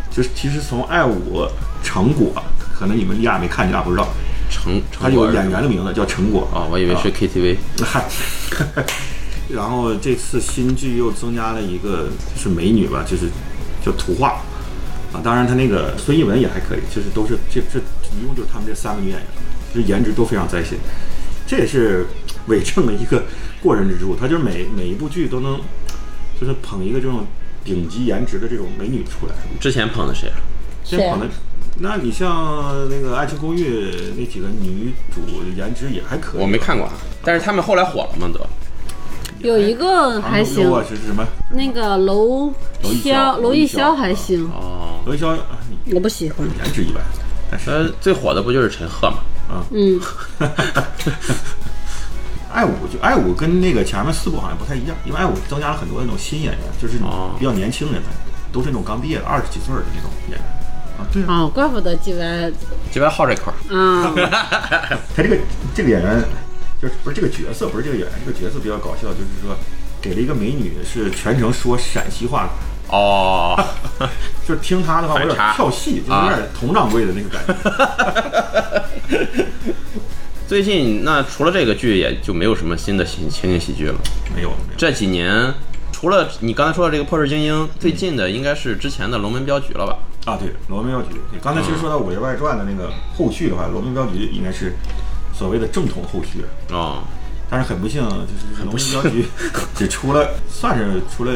[0.10, 1.46] 就是其实从《爱五
[1.84, 2.34] 成果》，
[2.80, 4.08] 可能你们俩没看，你俩不知道，
[4.50, 6.50] 成它有演员的名字叫成果。
[6.52, 8.04] 哦，我以为是 KTV，嗨，
[9.50, 13.30] 然后这次新剧又增加了一个就是美女吧，就是
[13.86, 14.42] 叫图画
[15.14, 15.22] 啊。
[15.24, 19.28] 当然，她那个孙艺文也还可以，就是都是这这一共就是他们这三个女演员，
[19.74, 20.78] 就是颜值都非常在线。
[21.46, 22.08] 这也是
[22.48, 23.24] 伪证的一个
[23.62, 25.60] 过人之处，他就是每每一部剧都能
[26.40, 27.26] 就是捧一个这种
[27.64, 29.36] 顶级颜值的这种美女出来。
[29.60, 30.38] 之前捧的谁啊？
[30.84, 31.28] 先捧的，
[31.80, 35.22] 那你像那个《爱情公寓》那几个女主
[35.56, 36.42] 颜值也还可以。
[36.42, 38.40] 我没看过啊，但是他们后来火了嘛都。
[39.46, 40.64] 有一个还行。
[40.70, 41.26] 唐，啊，是什么？
[41.52, 45.38] 那个娄娄艺潇，潇娄艺潇潇还行，哦，娄艺潇
[45.94, 46.48] 我不喜欢。
[46.64, 47.04] 颜值一般，
[47.52, 47.70] 但是。
[47.70, 49.18] 呃，最火的不就是陈赫嘛？
[49.72, 50.02] 嗯，
[52.52, 57.36] 爱五就爱五跟那个前面四部好像不太一样，因为爱五增加了很多那种新演员，就是哦。
[57.38, 58.10] 比较年轻人的，
[58.52, 60.40] 都是那种刚毕业的二十几岁的那种演员。
[60.98, 61.06] 啊。
[61.12, 62.52] 对啊，哦，怪不得 G Y，
[62.92, 63.56] 鸡巴好这块儿。
[63.70, 64.16] 嗯，
[65.16, 65.38] 他这个
[65.76, 66.24] 这个演员
[66.82, 69.56] 就是不是这个角色，不是这个演员，这个角色比较搞笑，就是说
[70.02, 72.50] 给了一个美女是全程说陕西话的。
[72.88, 73.58] 哦，
[74.48, 77.56] 就是听他的话，我有点跳戏，就是有点佟掌柜的那个感觉。
[80.48, 83.96] 最近那除了这个剧，也就没有什么新的情情景喜剧了。
[84.36, 84.78] 没有，没有。
[84.78, 85.52] 这几年，
[85.92, 89.98] 除了你刚才说的这个《破事精英》，最近的应该是之前的《龙门镖局》了吧？
[90.26, 91.40] 啊，对，《龙门镖局》对。
[91.42, 94.76] 刚才其实说到《武林外传》的那个后续的话，《龙门镖局》应该是
[95.38, 96.46] 所谓的正统后续。
[96.74, 97.04] 啊，
[97.50, 99.24] 但是很不幸，就是这个《龙门镖局》
[99.76, 101.32] 只出了，算是出了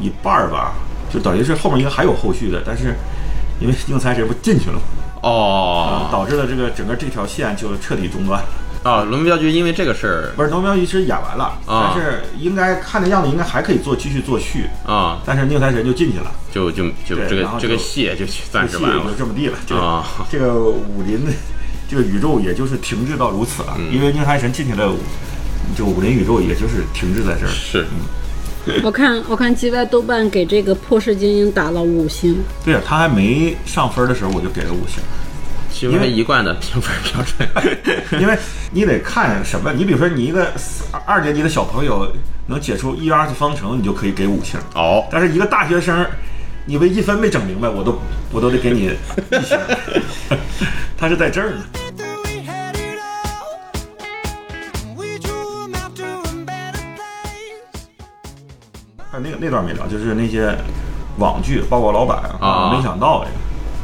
[0.00, 0.74] 一半儿吧，
[1.12, 2.94] 就等于是后面应该还有后续的，但是
[3.60, 4.82] 因为宁财神不进去了嘛，
[5.22, 8.40] 哦，导致了这个整个这条线就彻底中断。
[8.84, 16.30] 啊，《龙门镖局》因为这个事儿不是《龙门镖局》其实演完了，啊但是应该看的样子应该还可以做继续做续，啊，但是宁财神就进去了。
[16.52, 19.18] 就就就这个这个戏也就暂时完了就。
[19.18, 19.58] 这么地了。
[19.66, 21.32] 这个、啊这个武林的
[21.88, 24.92] 这个宇宙也就是停滞到如此了，嗯因为宁财神进去了，
[25.76, 27.48] 就武林宇宙也就是停滞在这儿。
[27.48, 27.86] 是，
[28.82, 37.48] 我看我看 G Y 豆瓣给这个《破世精英》打了五星，对啊，他还没上分的时候我就给了五星，因为一贯的评分标准。
[38.20, 38.36] 因为
[38.70, 40.52] 你得看什么，你比如说你一个
[40.92, 42.06] 二二年级的小朋友
[42.46, 44.60] 能解出一二次方程，你就可以给五星。
[44.74, 46.04] 哦，但是一个大学生，
[46.66, 47.98] 你为一分没整明白，我都
[48.30, 48.90] 我都得给你
[49.30, 49.58] 一星。
[50.98, 51.64] 他是在这儿呢。
[59.12, 60.56] 有那个那段没聊，就是那些
[61.18, 63.36] 网剧，包括老板啊没想到这个，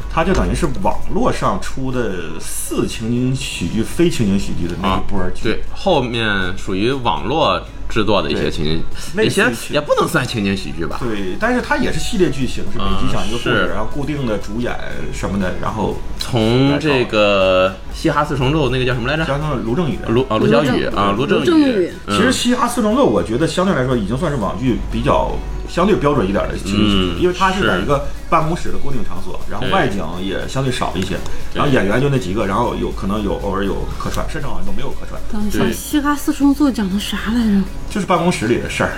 [0.09, 5.43] 他就等于是网络上出的似情景喜剧、非情景喜剧的那啊一波剧。
[5.43, 7.61] 对，后面属于网络
[7.95, 8.83] 制作的一些情景，
[9.15, 10.99] 类一些也不能算情景喜剧吧？
[10.99, 13.67] 对，但是它也是系列剧情，是，每集讲一个故事，是。
[13.67, 14.77] 然后固定的主演
[15.13, 19.23] 什么的，然后从这个嘻哈四重奏那个叫什么来着？
[19.23, 19.97] 加上卢正雨。
[20.09, 22.17] 卢啊卢小雨啊卢正雨嗯。
[22.17, 25.31] 其实《嘻哈四重奏》我觉得相对来说已经算是网剧比较
[25.75, 31.17] 相对标准一点的情景因为它是在一个办公室的固定场所，然后外景也相对少一些，
[31.53, 37.61] 然后演员就那几个，然后有可能有偶尔有客串，甚至好像都没有客串，等一下，对《嘻哈四重奏》讲的啥来着？
[37.89, 38.91] 就是办公室里的事儿。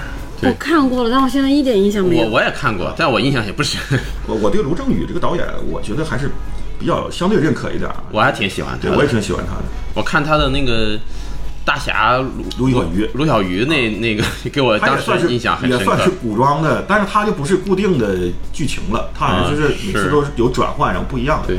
[0.44, 2.26] 我看过了，但我现在一点印象没有。
[2.26, 3.82] 我我也看过，但我印象也不深，
[4.28, 6.30] 我我对卢正雨这个导演，我觉得还是
[6.78, 7.96] 比较相对认可一点儿。
[8.12, 9.10] 我还挺喜欢他对，我也。
[9.10, 9.64] 挺喜欢他的。
[9.96, 10.96] 我看他的那个
[11.68, 16.10] 大侠卢卢小鱼卢小鱼那那个 给我当时印象很深刻也算是。
[16.22, 18.18] 古装的，但是它就不是固定的
[18.54, 21.48] 剧情了，它好像就是每次都是有转换，然后不一样的。
[21.48, 21.58] 对，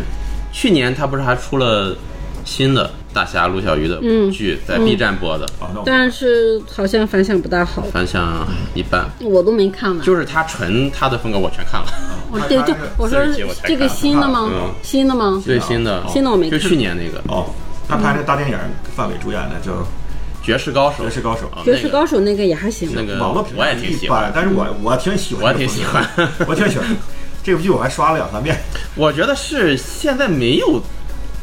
[0.51, 1.95] 去年它不是还出了
[2.43, 5.47] 新的大侠卢小鱼的嗯剧，在 B 站播的，
[5.85, 9.05] 但是好像反响不大好，反响一般。
[9.21, 10.01] 我都没看完。
[10.01, 11.87] 就是他纯他的风格我全看了，
[12.33, 13.19] 我对对他他那个，我说
[13.67, 14.73] 这个新的吗嗯？
[14.83, 15.43] 新的吗？
[15.45, 17.51] 对新的新的我没看就去年那个《哦，
[17.89, 18.59] 他拍那个大电影，
[18.95, 19.73] 范伟主演的叫
[20.43, 21.05] 《绝世高手》。
[21.07, 22.91] 绝世高手啊绝世高手那个也还行。
[22.95, 26.07] 那个网络评我价一也挺喜欢般，，但是我我挺喜欢，我也挺喜欢，
[26.47, 26.87] 我挺喜欢
[27.43, 28.59] 这部剧，我还刷了两三遍。
[28.95, 30.83] 我觉得是现在没有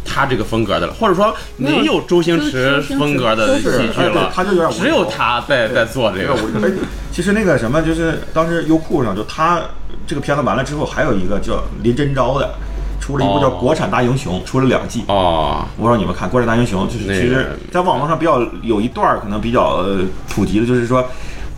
[0.05, 6.33] 他这个风格的了，或者说没有周星驰风格的喜剧了，他就有点只有他在在做这个。
[6.61, 6.71] 哎，
[7.11, 9.61] 其实那个什么，就是当时优酷上就他
[10.05, 12.53] 这个片子完了之后，还有一个叫林真昭的，
[13.05, 15.03] 出了一部叫哦《国产大英雄》，出了两季。
[15.07, 21.05] 哦，我不知道你们看《国产大英雄》，就是其实在网络上比较有一段儿可能比较呃普及的，就是说，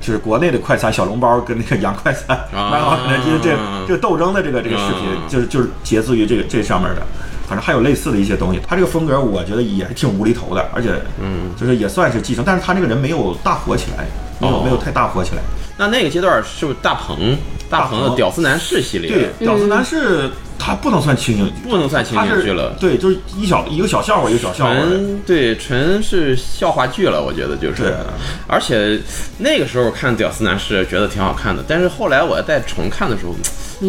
[0.02, 3.58] 就是国内的快餐小笼包跟那个洋快餐、 啊麦当劳、肯德基的这
[3.88, 7.02] 这个斗争的这个这个视频啊，就是就是截自于这个这上面的。
[7.48, 10.90] 反正还有类似的一些东西，他这个风格我觉得也挺无厘头的，而且
[11.22, 14.06] 嗯，就是也算是继承，但是他这个人没有大火起来，
[14.42, 14.62] 没有哦。
[14.66, 15.42] 没有太大火起来。
[15.78, 17.38] 那那个阶段是不是大鹏
[17.70, 19.12] 大鹏的《屌丝男士》系列？
[19.12, 24.74] 对，屌丝男士他不能算情景剧，不能算情景剧了对，就是一小一个小笑话一个小笑话。
[24.74, 27.94] 纯对纯是笑话剧了，我觉得就是对，
[28.48, 29.00] 而且
[29.38, 33.34] 那个时候看《屌丝男士》觉得挺好看的，但是后来我在重看的时候，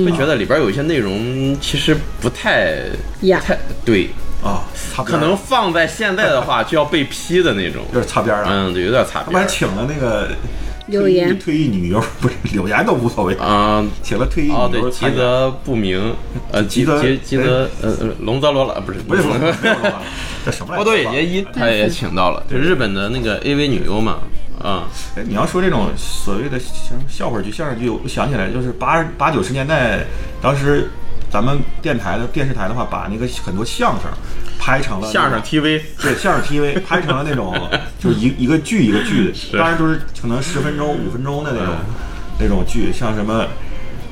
[0.04, 2.74] 会觉得里边有一些内容其实不太
[3.20, 4.10] 不太对，
[4.44, 4.62] 啊，
[4.94, 8.46] 擦边可能放在现在的话就要被批的那种，就是擦边了。
[8.50, 10.28] 嗯，对，有点擦边儿他们还请了那个
[10.88, 13.84] 柳岩退役退役女优，不是柳岩都无所谓，啊。
[14.02, 15.16] 请了退役哦，对，吉女优吉。
[15.16, 16.14] 泽不明，
[16.50, 20.02] 呃，吉吉泽吉吉泽，呃呃，龙泽罗了，不是，不是不是没有了吧
[20.44, 20.84] 这什么来着？
[20.84, 24.18] 波多野结衣，他也请到了，就日本的那个 AV 女优嘛，
[24.62, 30.04] 啊，哎，你要说这种所谓的像笑话剧、相声剧，我想起来就是八八九十年代，
[30.40, 30.90] 当时
[31.30, 34.10] 咱们电台的电视台的话，把那个很多相声
[34.68, 37.56] 拍成了相声 TV，对相声 TV 拍成了那种，
[37.98, 41.74] 就是一一个剧一个剧的，当然就是可能十分钟、五分钟的那种、
[42.38, 43.46] 那种剧，像什么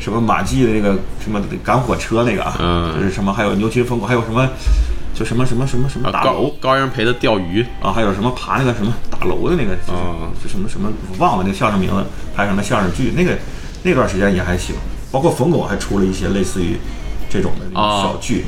[0.01, 4.49] 什么马季的那个什么赶火车那个啊，嗯就是什么还有牛群疯狂，还有什么
[5.15, 12.03] 就什么什么什么什么大楼高英培的钓鱼，啊，还有什么爬那个什么大楼的那个，就是哦就什么什么忘了那个相声名字，
[12.35, 13.37] 拍成了相声剧，那个
[13.83, 14.75] 那段时间也还行，
[15.13, 16.79] 包括冯巩还出了一些类似于
[17.29, 18.47] 这种的小剧，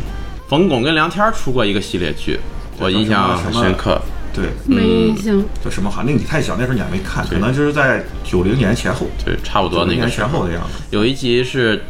[0.49, 2.41] 冯巩跟梁天儿出过一个系列剧，
[2.79, 4.01] 我印象很深刻。
[4.33, 4.47] 对。
[4.65, 5.45] 没印象。
[5.63, 6.03] 叫什么哈？
[6.07, 11.85] 那个你太小，那时候你还没看，可能就是在九零年前后，对，差不多那个时候前后的样子有一集是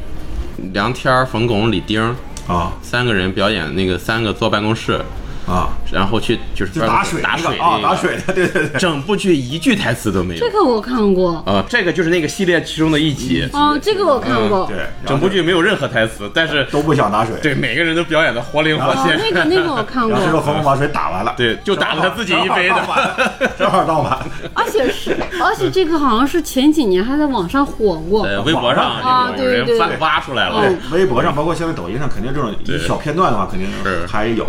[0.73, 2.17] 梁天儿、冯巩、李丁儿
[2.53, 5.01] 啊三个人表演那个三个坐办公室，
[5.49, 8.79] 啊，然后去就是就打水打水啊，水那个打水的，对对对。
[8.79, 10.51] 整部剧一句台词都没有这。
[10.53, 14.67] 个我看过，啊，这个就是那个系列其中的一集，哦，这个我看过。
[14.67, 19.19] 对，整部剧没有任何台词，但是都不想打水，对每个人都表演的活灵活哦，现。
[19.19, 23.51] 那个那个我看然后最后过，冯巩把水打完了，对，就打了他自己一杯的。
[23.57, 24.19] 正好倒满。
[24.55, 28.27] 而且是， 而且这个好像是前几年还在网上火过。
[28.27, 30.79] 在微博上啊对对翻挖出来了嗯。
[30.93, 34.47] 微博上，包括现在抖音上，肯定这种一小片段的话，肯定是还有。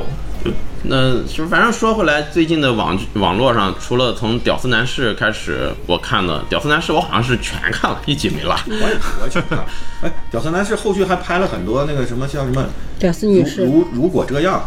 [0.83, 8.55] 就那就反正说回来，最近的网网络上，除了从《屌丝男士》开始我看的，《屌丝男士》我好像是全看了，一集没落。
[8.67, 9.59] 我也我也去看。
[10.01, 12.65] 哎，屌丝男士后续还拍了很多那个什么，叫什么
[12.97, 14.63] 屌丝如女士，如如果这样，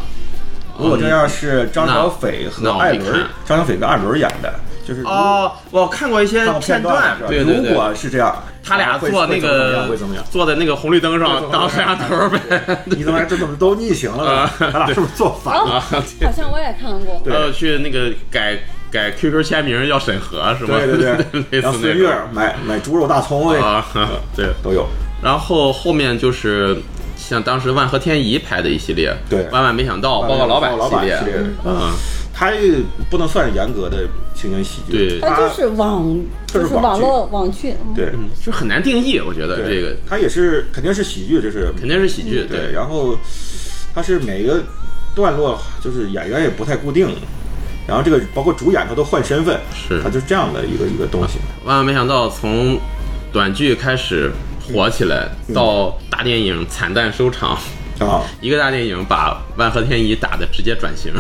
[0.79, 4.55] 如果这样是张小斐和艾伦，张小斐跟艾伦演的，
[4.87, 12.79] 就是哦，我看过一些片段对对对，如果是这样，他俩坐那个会怎么样坐在那个红绿灯上当摄像头呗。
[12.87, 14.51] 你怎么这怎么都逆行了呢？
[14.59, 15.79] 咱俩是不是做反了？
[15.79, 17.21] 哦，好像我也看过。
[17.25, 18.59] 对还有去那个改
[18.91, 20.77] 改 QQ 签名要审核是吗？
[20.79, 23.85] 对对对， 类然后孙悦似那种买买猪肉大葱啊，
[24.35, 24.49] 对。
[24.63, 24.87] 都有。
[25.23, 26.77] 然后后面就是
[27.17, 31.17] 像当时万和天宜拍的一系列，对万万没想到，包括老板系列，
[31.65, 31.93] 嗯，
[32.33, 32.51] 它
[33.11, 35.21] 不能算是严格的情景喜剧，对。
[35.21, 37.75] 它就是网，就就是是网络网剧。
[37.87, 37.95] 嗯。
[37.95, 38.13] 对。
[38.45, 39.97] 就很难定义，我觉得这个。
[40.09, 42.73] 它也是肯定是喜剧，这是肯定是喜剧，对。
[42.73, 43.17] 然后
[43.95, 44.63] 它是每个
[45.15, 47.15] 段落就是演员也不太固定，
[47.87, 50.01] 然后这个包括主演他都换身份，是。
[50.03, 51.39] 它就是这样的一个一个东西。
[51.65, 52.79] 万万没想到从
[53.31, 54.33] 短剧开始
[54.67, 57.59] 火起来，到大电影惨淡收场，
[58.01, 61.13] 啊，一个大电影把万和天宜打的直接转型。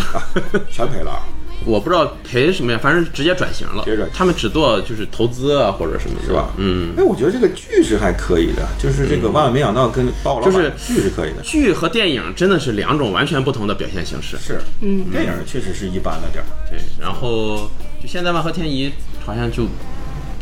[0.71, 1.19] 全赔了。
[1.65, 4.13] 我不知道赔什么呀，反正直接转型了接转型。
[4.13, 6.49] 他们只做就是投资啊或者什么的，是吧？
[6.57, 10.05] 嗯，哎，我觉得这个剧是还可以的，就是这个万万没想到跟
[10.45, 14.37] 就是剧是可以的，剧和电影真的是两种完全不同的表现形式。
[14.39, 17.71] 是，嗯，电影确实是一般了点儿，对，然后
[18.03, 18.93] 就现在万和天宜
[19.25, 19.69] 好像就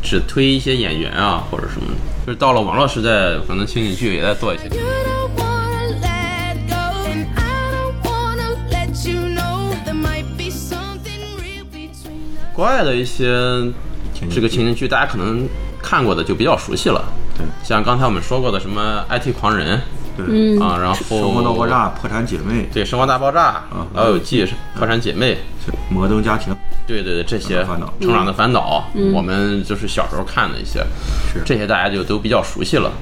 [0.03, 1.89] 只推一些演员啊或者什么，
[2.24, 4.70] 就是到了网络时代，可能情景剧也在做一些。
[12.61, 13.25] 国外的一些
[14.31, 15.49] 这个情景剧，大家可能
[15.83, 17.03] 看过的就比较熟悉了。
[17.35, 17.47] 对。
[17.65, 19.79] 像刚才我们说过的什么《IT 狂人》
[20.15, 23.41] 对，啊，然后生活大爆炸、破产姐妹、对《生活大爆炸》
[23.75, 25.39] 啊老友记》是破产姐妹，
[25.89, 26.55] 摩登家庭，
[26.87, 27.65] 对对对，这些
[27.99, 28.85] 成长的烦恼，
[29.15, 30.81] 我们就是小时候看的一些，
[31.33, 31.41] 是。
[31.47, 32.93] 这些大家就都比较熟悉了。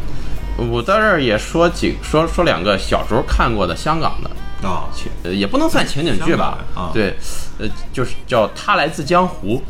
[0.71, 4.31] 我在这儿也说几说说两个小时候看过的香港的，
[4.63, 7.17] 啊，情呃，也不能算情景剧吧啊，对，
[7.59, 9.63] 呃，就是叫《他来自江湖》，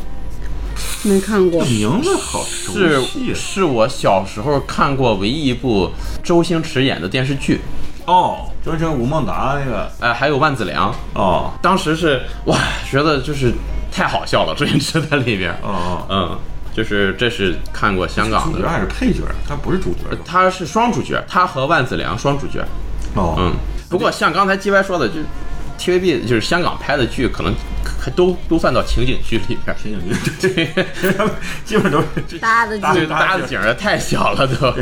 [1.08, 1.62] 没看过。
[1.64, 5.90] 名字好熟是悉是我小时候看过唯一一部
[6.22, 7.60] 周星驰演的电视剧，
[8.06, 9.90] 哦，周星驰、吴孟达那个。
[10.00, 11.52] 哎、还有万梓良，哦。
[11.60, 12.56] 当时是哇，
[12.90, 13.52] 觉得就是
[13.92, 16.38] 太好笑了，周星驰在里边，哦哦，嗯，
[16.74, 19.22] 就是这是看过香港的，主角还是配角？
[19.46, 22.64] 他不是主角他是双主角，他和万梓良双主角，
[23.14, 23.52] 哦，嗯，
[23.88, 25.14] 不过像刚才 G Y 说的，就
[25.78, 27.54] TVB 就是香港拍的剧，可能
[28.00, 30.00] 还都都算到情景剧里边，情景
[30.40, 30.84] 剧，对，
[31.64, 34.74] 基本都是搭的搭剧就搭的景儿太小了都。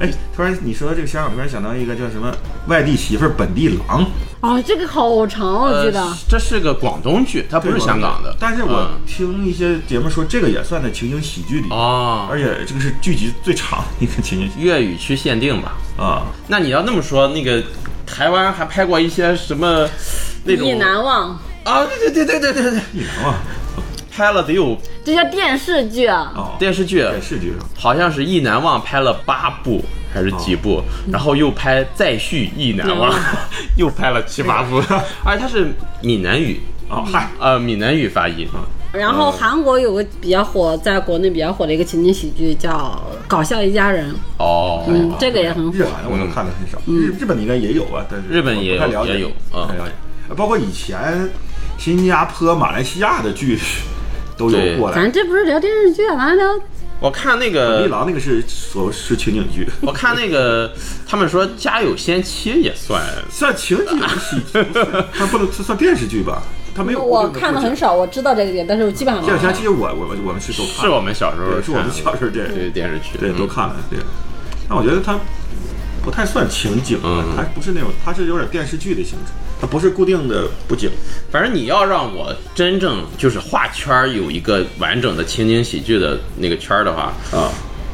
[0.00, 2.34] 哎，突然你说这个香港，突然想到一个叫什么
[2.66, 4.04] “外地媳妇儿本地郎
[4.40, 6.00] 啊，这个好长，我记得。
[6.02, 15.76] 呃，这是个广东剧，它”，不是香港的，但是我嗯听一些节目说，这个也算在情景喜剧里，哦，而且这个是剧集最长的一个情景喜粤语区限定吧。
[15.96, 16.26] 啊。
[16.48, 17.62] 那你要那么说，那个
[18.06, 19.88] 台湾还拍过一些什么
[20.44, 21.30] 那种意难忘，
[21.64, 21.86] 啊？
[21.86, 23.34] 对对对对对对对，意难忘，
[24.10, 26.32] 拍了得有这叫电视剧啊。
[26.36, 33.10] 哦，电视剧，电视剧好像是《意难忘》拍了八部还是几部，然后又拍再续《意难忘》
[33.76, 34.82] 又拍了七八部，
[35.24, 38.48] 而 且它是闽南语，哦，嗨，呃，闽南语发音。
[38.94, 42.70] 然后韩国有个比较火，在国内比较火的一个情景喜剧叫
[43.28, 45.84] 《搞笑一家人》，哦，嗯，这个也很火日。
[45.84, 49.92] 韩我都看的很少，日日本的应该也有吧，但是日本也有也有啊不太了解。
[50.36, 51.28] 包括以前
[51.76, 53.58] 新加坡、马来西亚的剧
[54.36, 54.96] 都有过来。
[54.96, 56.46] 咱这不是聊电视剧啊，咱聊
[57.00, 60.72] 我看那一个，郎那个是所是情景剧，我看那个，
[61.06, 66.42] 他们说《家有仙妻》也算，算情景喜剧，不是它不能它算电视剧吧？
[66.74, 67.28] 它没有我。
[67.30, 73.98] 看的很少，我知道这个点，但是我基本上这两天其实我我们我们是都看是我们小时候，是我们小时候电对电视剧，对嗯都看了对。
[74.68, 75.18] 但我觉得它
[76.02, 80.90] 不太算情景，嗯它不是那种，它是有点电视剧的性质，它不是固定的布景。
[81.30, 87.50] 反正你要让我真正就是画圈儿有一个完整的情景喜剧的那个圈儿的话，啊，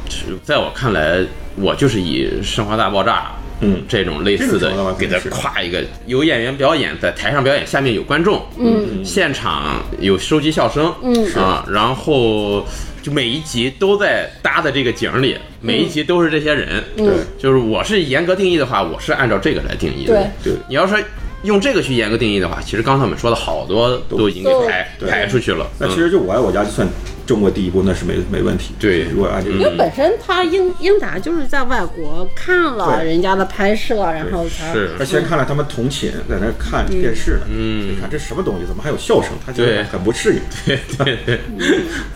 [0.09, 1.25] 是在我看来，
[1.57, 3.13] 我就是以《生活大爆炸》
[3.61, 3.83] 嗯。
[3.89, 5.29] 这种类似的给它是。
[5.31, 11.35] 跨一个，有演员表演在台上表演，下面有观众，嗯，现场有收集笑声，嗯。
[11.35, 12.67] 啊，然后
[13.03, 17.07] 就每一集都在搭的这个景儿里，每一集都是这些人，对。
[17.39, 20.53] 就是我是严格定义的话，我是按照这个来定义的，对。
[20.53, 20.59] 对。
[20.69, 20.99] 你要说
[21.43, 25.67] 用这个去严格定义的话，其实刚才我们说的好多都已经给排排出去了。
[25.79, 25.97] 那其嗯。
[25.97, 26.87] 实就我爱我家就算
[27.31, 28.75] 中国第一部，那是没没问题。
[28.77, 29.05] 对。
[29.05, 34.91] 如果按这个因为本身他英英达就是在外国看了人家的拍摄，然后才是。
[34.99, 37.93] 他先看了他们同寝在那看电视呢，嗯。
[37.93, 39.31] 你看这什么东西，怎么还有笑声？
[39.47, 40.41] 他觉得很不适应。
[40.67, 41.41] 对对对，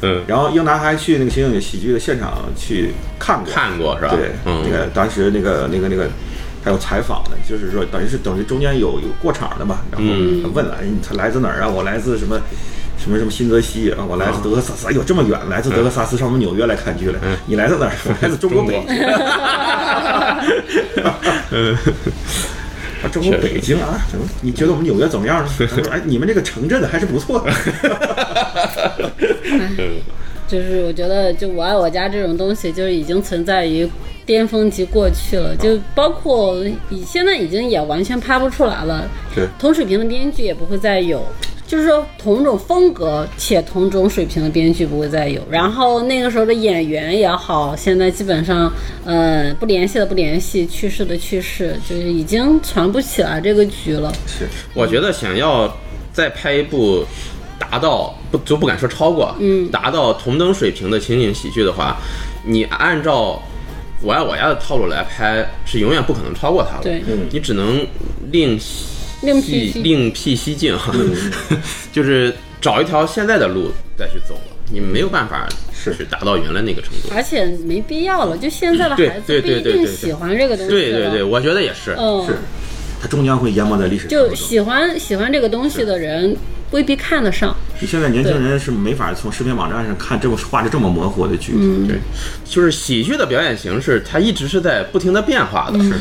[0.02, 4.16] 嗯，然后英达还去那个情景喜剧的现场去看过，看过是吧？
[4.16, 6.10] 对，嗯，那个当时那个那个那个
[6.64, 10.42] 还有采访的，就是说等于是等于中间有有过场的嘛，然后嗯。
[10.42, 11.68] 他问了，哎，你他来自哪儿啊？
[11.68, 12.36] 我来自什么
[13.05, 17.92] 什么什么新泽西啊，我来自德克萨斯，哎呦这么远，来自德克萨斯上我们纽约来看剧来，你来自哪儿？
[18.07, 18.96] 我 来自中国北京。
[21.50, 21.76] 嗯，
[23.02, 24.24] 啊，中国北京啊，怎么？
[24.40, 25.50] 你觉得我们纽约怎么样呢？
[25.59, 27.52] 他说，哎，你们这个城镇还是不错的。
[30.48, 33.86] 就是我觉得，就我爱我家这种东西，就是已经存在于
[34.24, 35.55] 巅峰级过去了。
[35.57, 36.57] 就包括
[36.88, 41.22] 以现在已经也完全拍不出来了，是同水平的编剧也不会再有。
[41.66, 45.40] 就是说，同种风格且同种水平的编剧不会再有。
[45.50, 48.70] 然后那个时候的演员也好，现在基本上，
[49.04, 54.12] 呃，不联系的不联系，去世的去世，就是已经传不起来这个局了。
[54.26, 55.74] 是，我觉得想要
[56.12, 57.04] 再拍一部
[57.58, 61.96] 达到不就不敢说超过，嗯达到同等水平的情景喜剧的话，
[62.44, 63.42] 你按照
[64.02, 66.82] 我爱我家的套路来拍，是永远不可能超过他的。
[66.82, 67.86] 对嗯你只能
[68.30, 68.58] 另
[69.25, 70.77] 另辟另辟蹊径，
[71.93, 74.41] 就是找一条现在的路再去走了。
[74.72, 77.11] 你没有办法是去达到原来那个程度。
[77.14, 81.95] 而且没必要了，就现在的孩子不一对对对喜欢这个东西了对对对，我觉得也是。
[81.99, 82.39] 嗯，是，
[83.01, 84.09] 它终将会淹没在历史。
[84.09, 86.35] 就喜欢喜欢这个东西的人
[86.70, 87.55] 未必看得上。
[87.79, 91.53] 你现在年轻人是没法从视频网站上看这么画的这么模糊的剧。
[91.55, 91.99] 嗯对，
[92.47, 95.79] 就是喜剧的表演形式，它一直是在不停的变化的。
[95.85, 95.93] 是。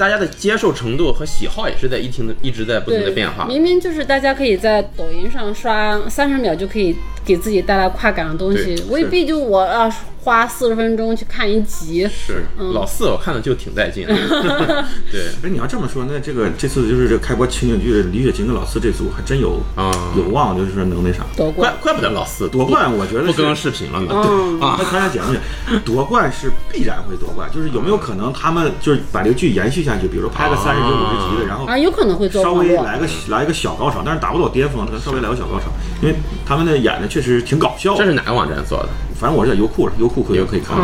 [0.00, 3.44] 大家的接受程度和喜好也是在一停的一直在不停的，变化。
[3.44, 9.92] 明明就是大家可以在抖音上刷三十秒就可以给自己带来快感的东西，未必就我要
[10.22, 12.08] 花四十分钟去看一集。
[12.08, 14.14] 是嗯老四，我看的就挺带劲的。
[15.10, 22.90] 对哎，你要这么说，那这个这次就是这个开播情景剧的李雪琴跟老四这组还真有啊有望，就是说能那啥夺冠怪，怪不得老四夺冠。
[22.96, 24.12] 我觉得是不更视频了呢。
[24.14, 32.52] 嗯，那看下节目去，夺冠是必然会夺冠，就是有没有可能他们就是把这个剧延续下去，比如说拍个三十集、五十集的，然后啊，有可能会稍。
[32.60, 35.66] 微来个来一个小高潮，但是达不到巅峰，可能稍微来个小高潮，
[36.02, 36.14] 因为
[36.44, 37.98] 他们的演的确实挺搞笑的。
[37.98, 38.88] 这是哪个网站做的？
[39.20, 40.76] 反正我是在优酷上，优酷可以可以看。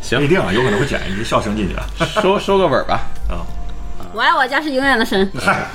[0.00, 1.84] 行不一，定啊，有可能会剪一句笑声进去啊。
[2.22, 3.02] 收收个尾吧。
[3.28, 3.44] 啊。
[4.14, 5.30] 我爱我家是永远的神。
[5.38, 5.66] 嗨，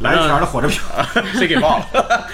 [0.00, 0.82] 来一条的火车票。
[1.32, 2.28] 谁给报了？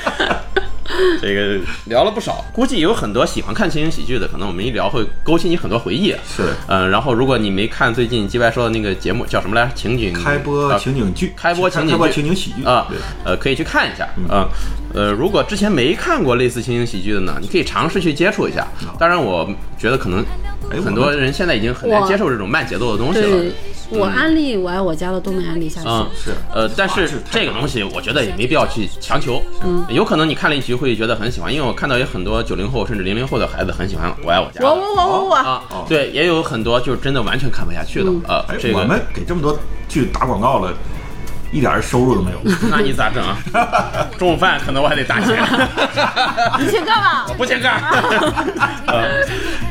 [1.20, 6.14] 这个聊了不少，估计有很多喜欢看情景喜剧的，可能我们一聊会勾起你很多回忆。
[6.26, 9.72] 是的嗯，然后如果你没看最近 G Y 说的那个节目叫什么来着？
[9.74, 14.49] 情景开播啊情景剧，开播情景剧开播情景喜剧啊对，呃，可以去看一下啊。
[14.95, 18.66] 呃，如果之前没看过类似情景喜剧的呢，你可以尝试去接触一下。
[18.99, 23.52] 当然，我觉得可能哎很多人现在已经很难接受这种慢节奏的东西了对。，
[23.90, 25.88] 我安利我爱我家的都没安利下去。
[25.88, 29.42] 嗯，是呃，但是这个东西我觉得也没必要去强求。
[29.62, 38.10] 嗯，有可能你看了一集会觉得很喜欢，因为我看到有很多九零后甚至零零后的孩子很喜欢《我爱我家》我我我我我，啊，对，也有很多就是真的完全看不下去的。
[38.26, 39.56] 呃哎，，这个我们给这么多
[39.88, 40.72] 剧打广告了，
[41.55, 42.38] 一点儿收入都没有。
[42.68, 43.38] 那你咋整啊？
[44.18, 45.40] 中午饭可能我还得打钱。
[46.59, 47.24] 你去干嘛？
[47.38, 47.68] 不请客。
[48.88, 49.05] 呃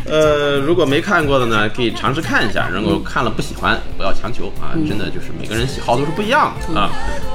[0.05, 2.69] 呃，如果没看过的呢，可以尝试看一下。
[2.71, 6.89] 如果看了不喜欢，不要强求啊，真的就是每个人喜好都是不一样的啊。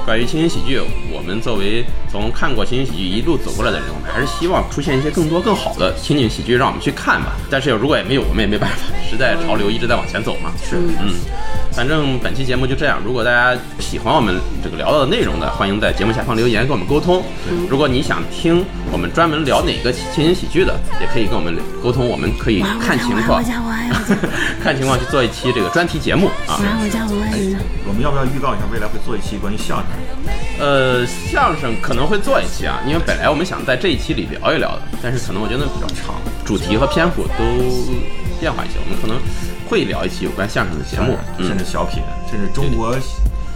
[0.05, 0.81] 关于情景喜剧，
[1.13, 7.33] 我们作为从看过情景喜剧一路走过来的人，我们还是希望出现一些更多更好的情景喜剧，让我们去看吧。
[7.51, 8.77] 但是如果也没有，我们也没办法，
[9.07, 10.51] 时代潮流一直在往前走嘛。
[10.63, 11.13] 是，嗯。
[11.71, 12.99] 反正本期节目就这样。
[13.05, 17.23] 如果大家喜欢我们这个聊到的内容的，欢迎在节目下方留言跟我们沟通。
[17.69, 23.43] 如果你想听我们专门聊哪个情景喜剧的，也可以跟我们沟通，我们可以看情况
[24.61, 26.63] 看情况去做一期这个专题节目啊我。
[26.63, 27.57] 爱我家，我爱我家。
[27.87, 29.85] 我们要不要预告一下，未来会做一期关于相声？
[30.59, 36.15] 呃，相声可能会做一期啊，因为本来我们想在这一期里聊一聊的，但是可能我觉得比较长，
[36.45, 37.43] 主题和篇幅都
[38.39, 39.17] 变化一些，我们可能
[39.69, 41.17] 会聊一期有关相声的节目。
[41.37, 42.93] 嗯甚，至小品，甚至中国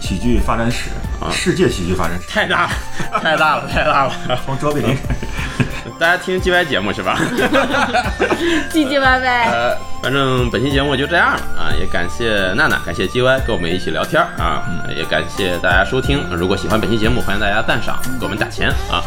[0.04, 2.70] 喜剧发展史、啊世界喜剧发展史，太大了，
[3.22, 4.12] 太大了，太大了。
[4.44, 4.94] 从卓别林。
[5.98, 7.16] 大家听 G Y 节目是吧？
[8.70, 9.44] 唧唧歪歪。
[9.50, 14.62] 呃，反正本期节目就这样了啊，也感谢娜娜，感谢 G Y 跟我们一起聊天啊，
[14.94, 16.20] 也感谢大家收听。
[16.36, 19.02] 如果喜欢本期节目，欢迎大家赞赏，给我们打钱啊。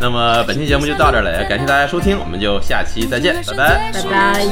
[0.00, 3.92] 那么本期节目就到这了，也感谢大家收听，我们就下期再见，拜拜。
[3.92, 4.44] 拜拜。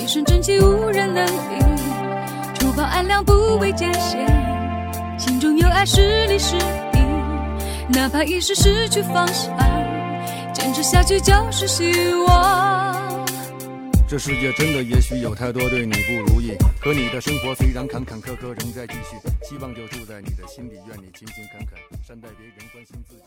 [0.00, 1.53] 一身正气无人能敌，除暴
[2.84, 4.26] 安良不畏艰险，
[5.18, 6.98] 心中有爱是理是义，
[7.88, 9.56] 哪怕一时失去方向，
[10.52, 13.24] 坚持下去就是希望。
[14.06, 19.16] 这世界真的也许有太多对你不如意，可你的生活虽然坎坎坷坷仍在继续，
[19.48, 23.22] 希望就住在你的心里，愿你勤勤恳恳，善待别人，关心自己。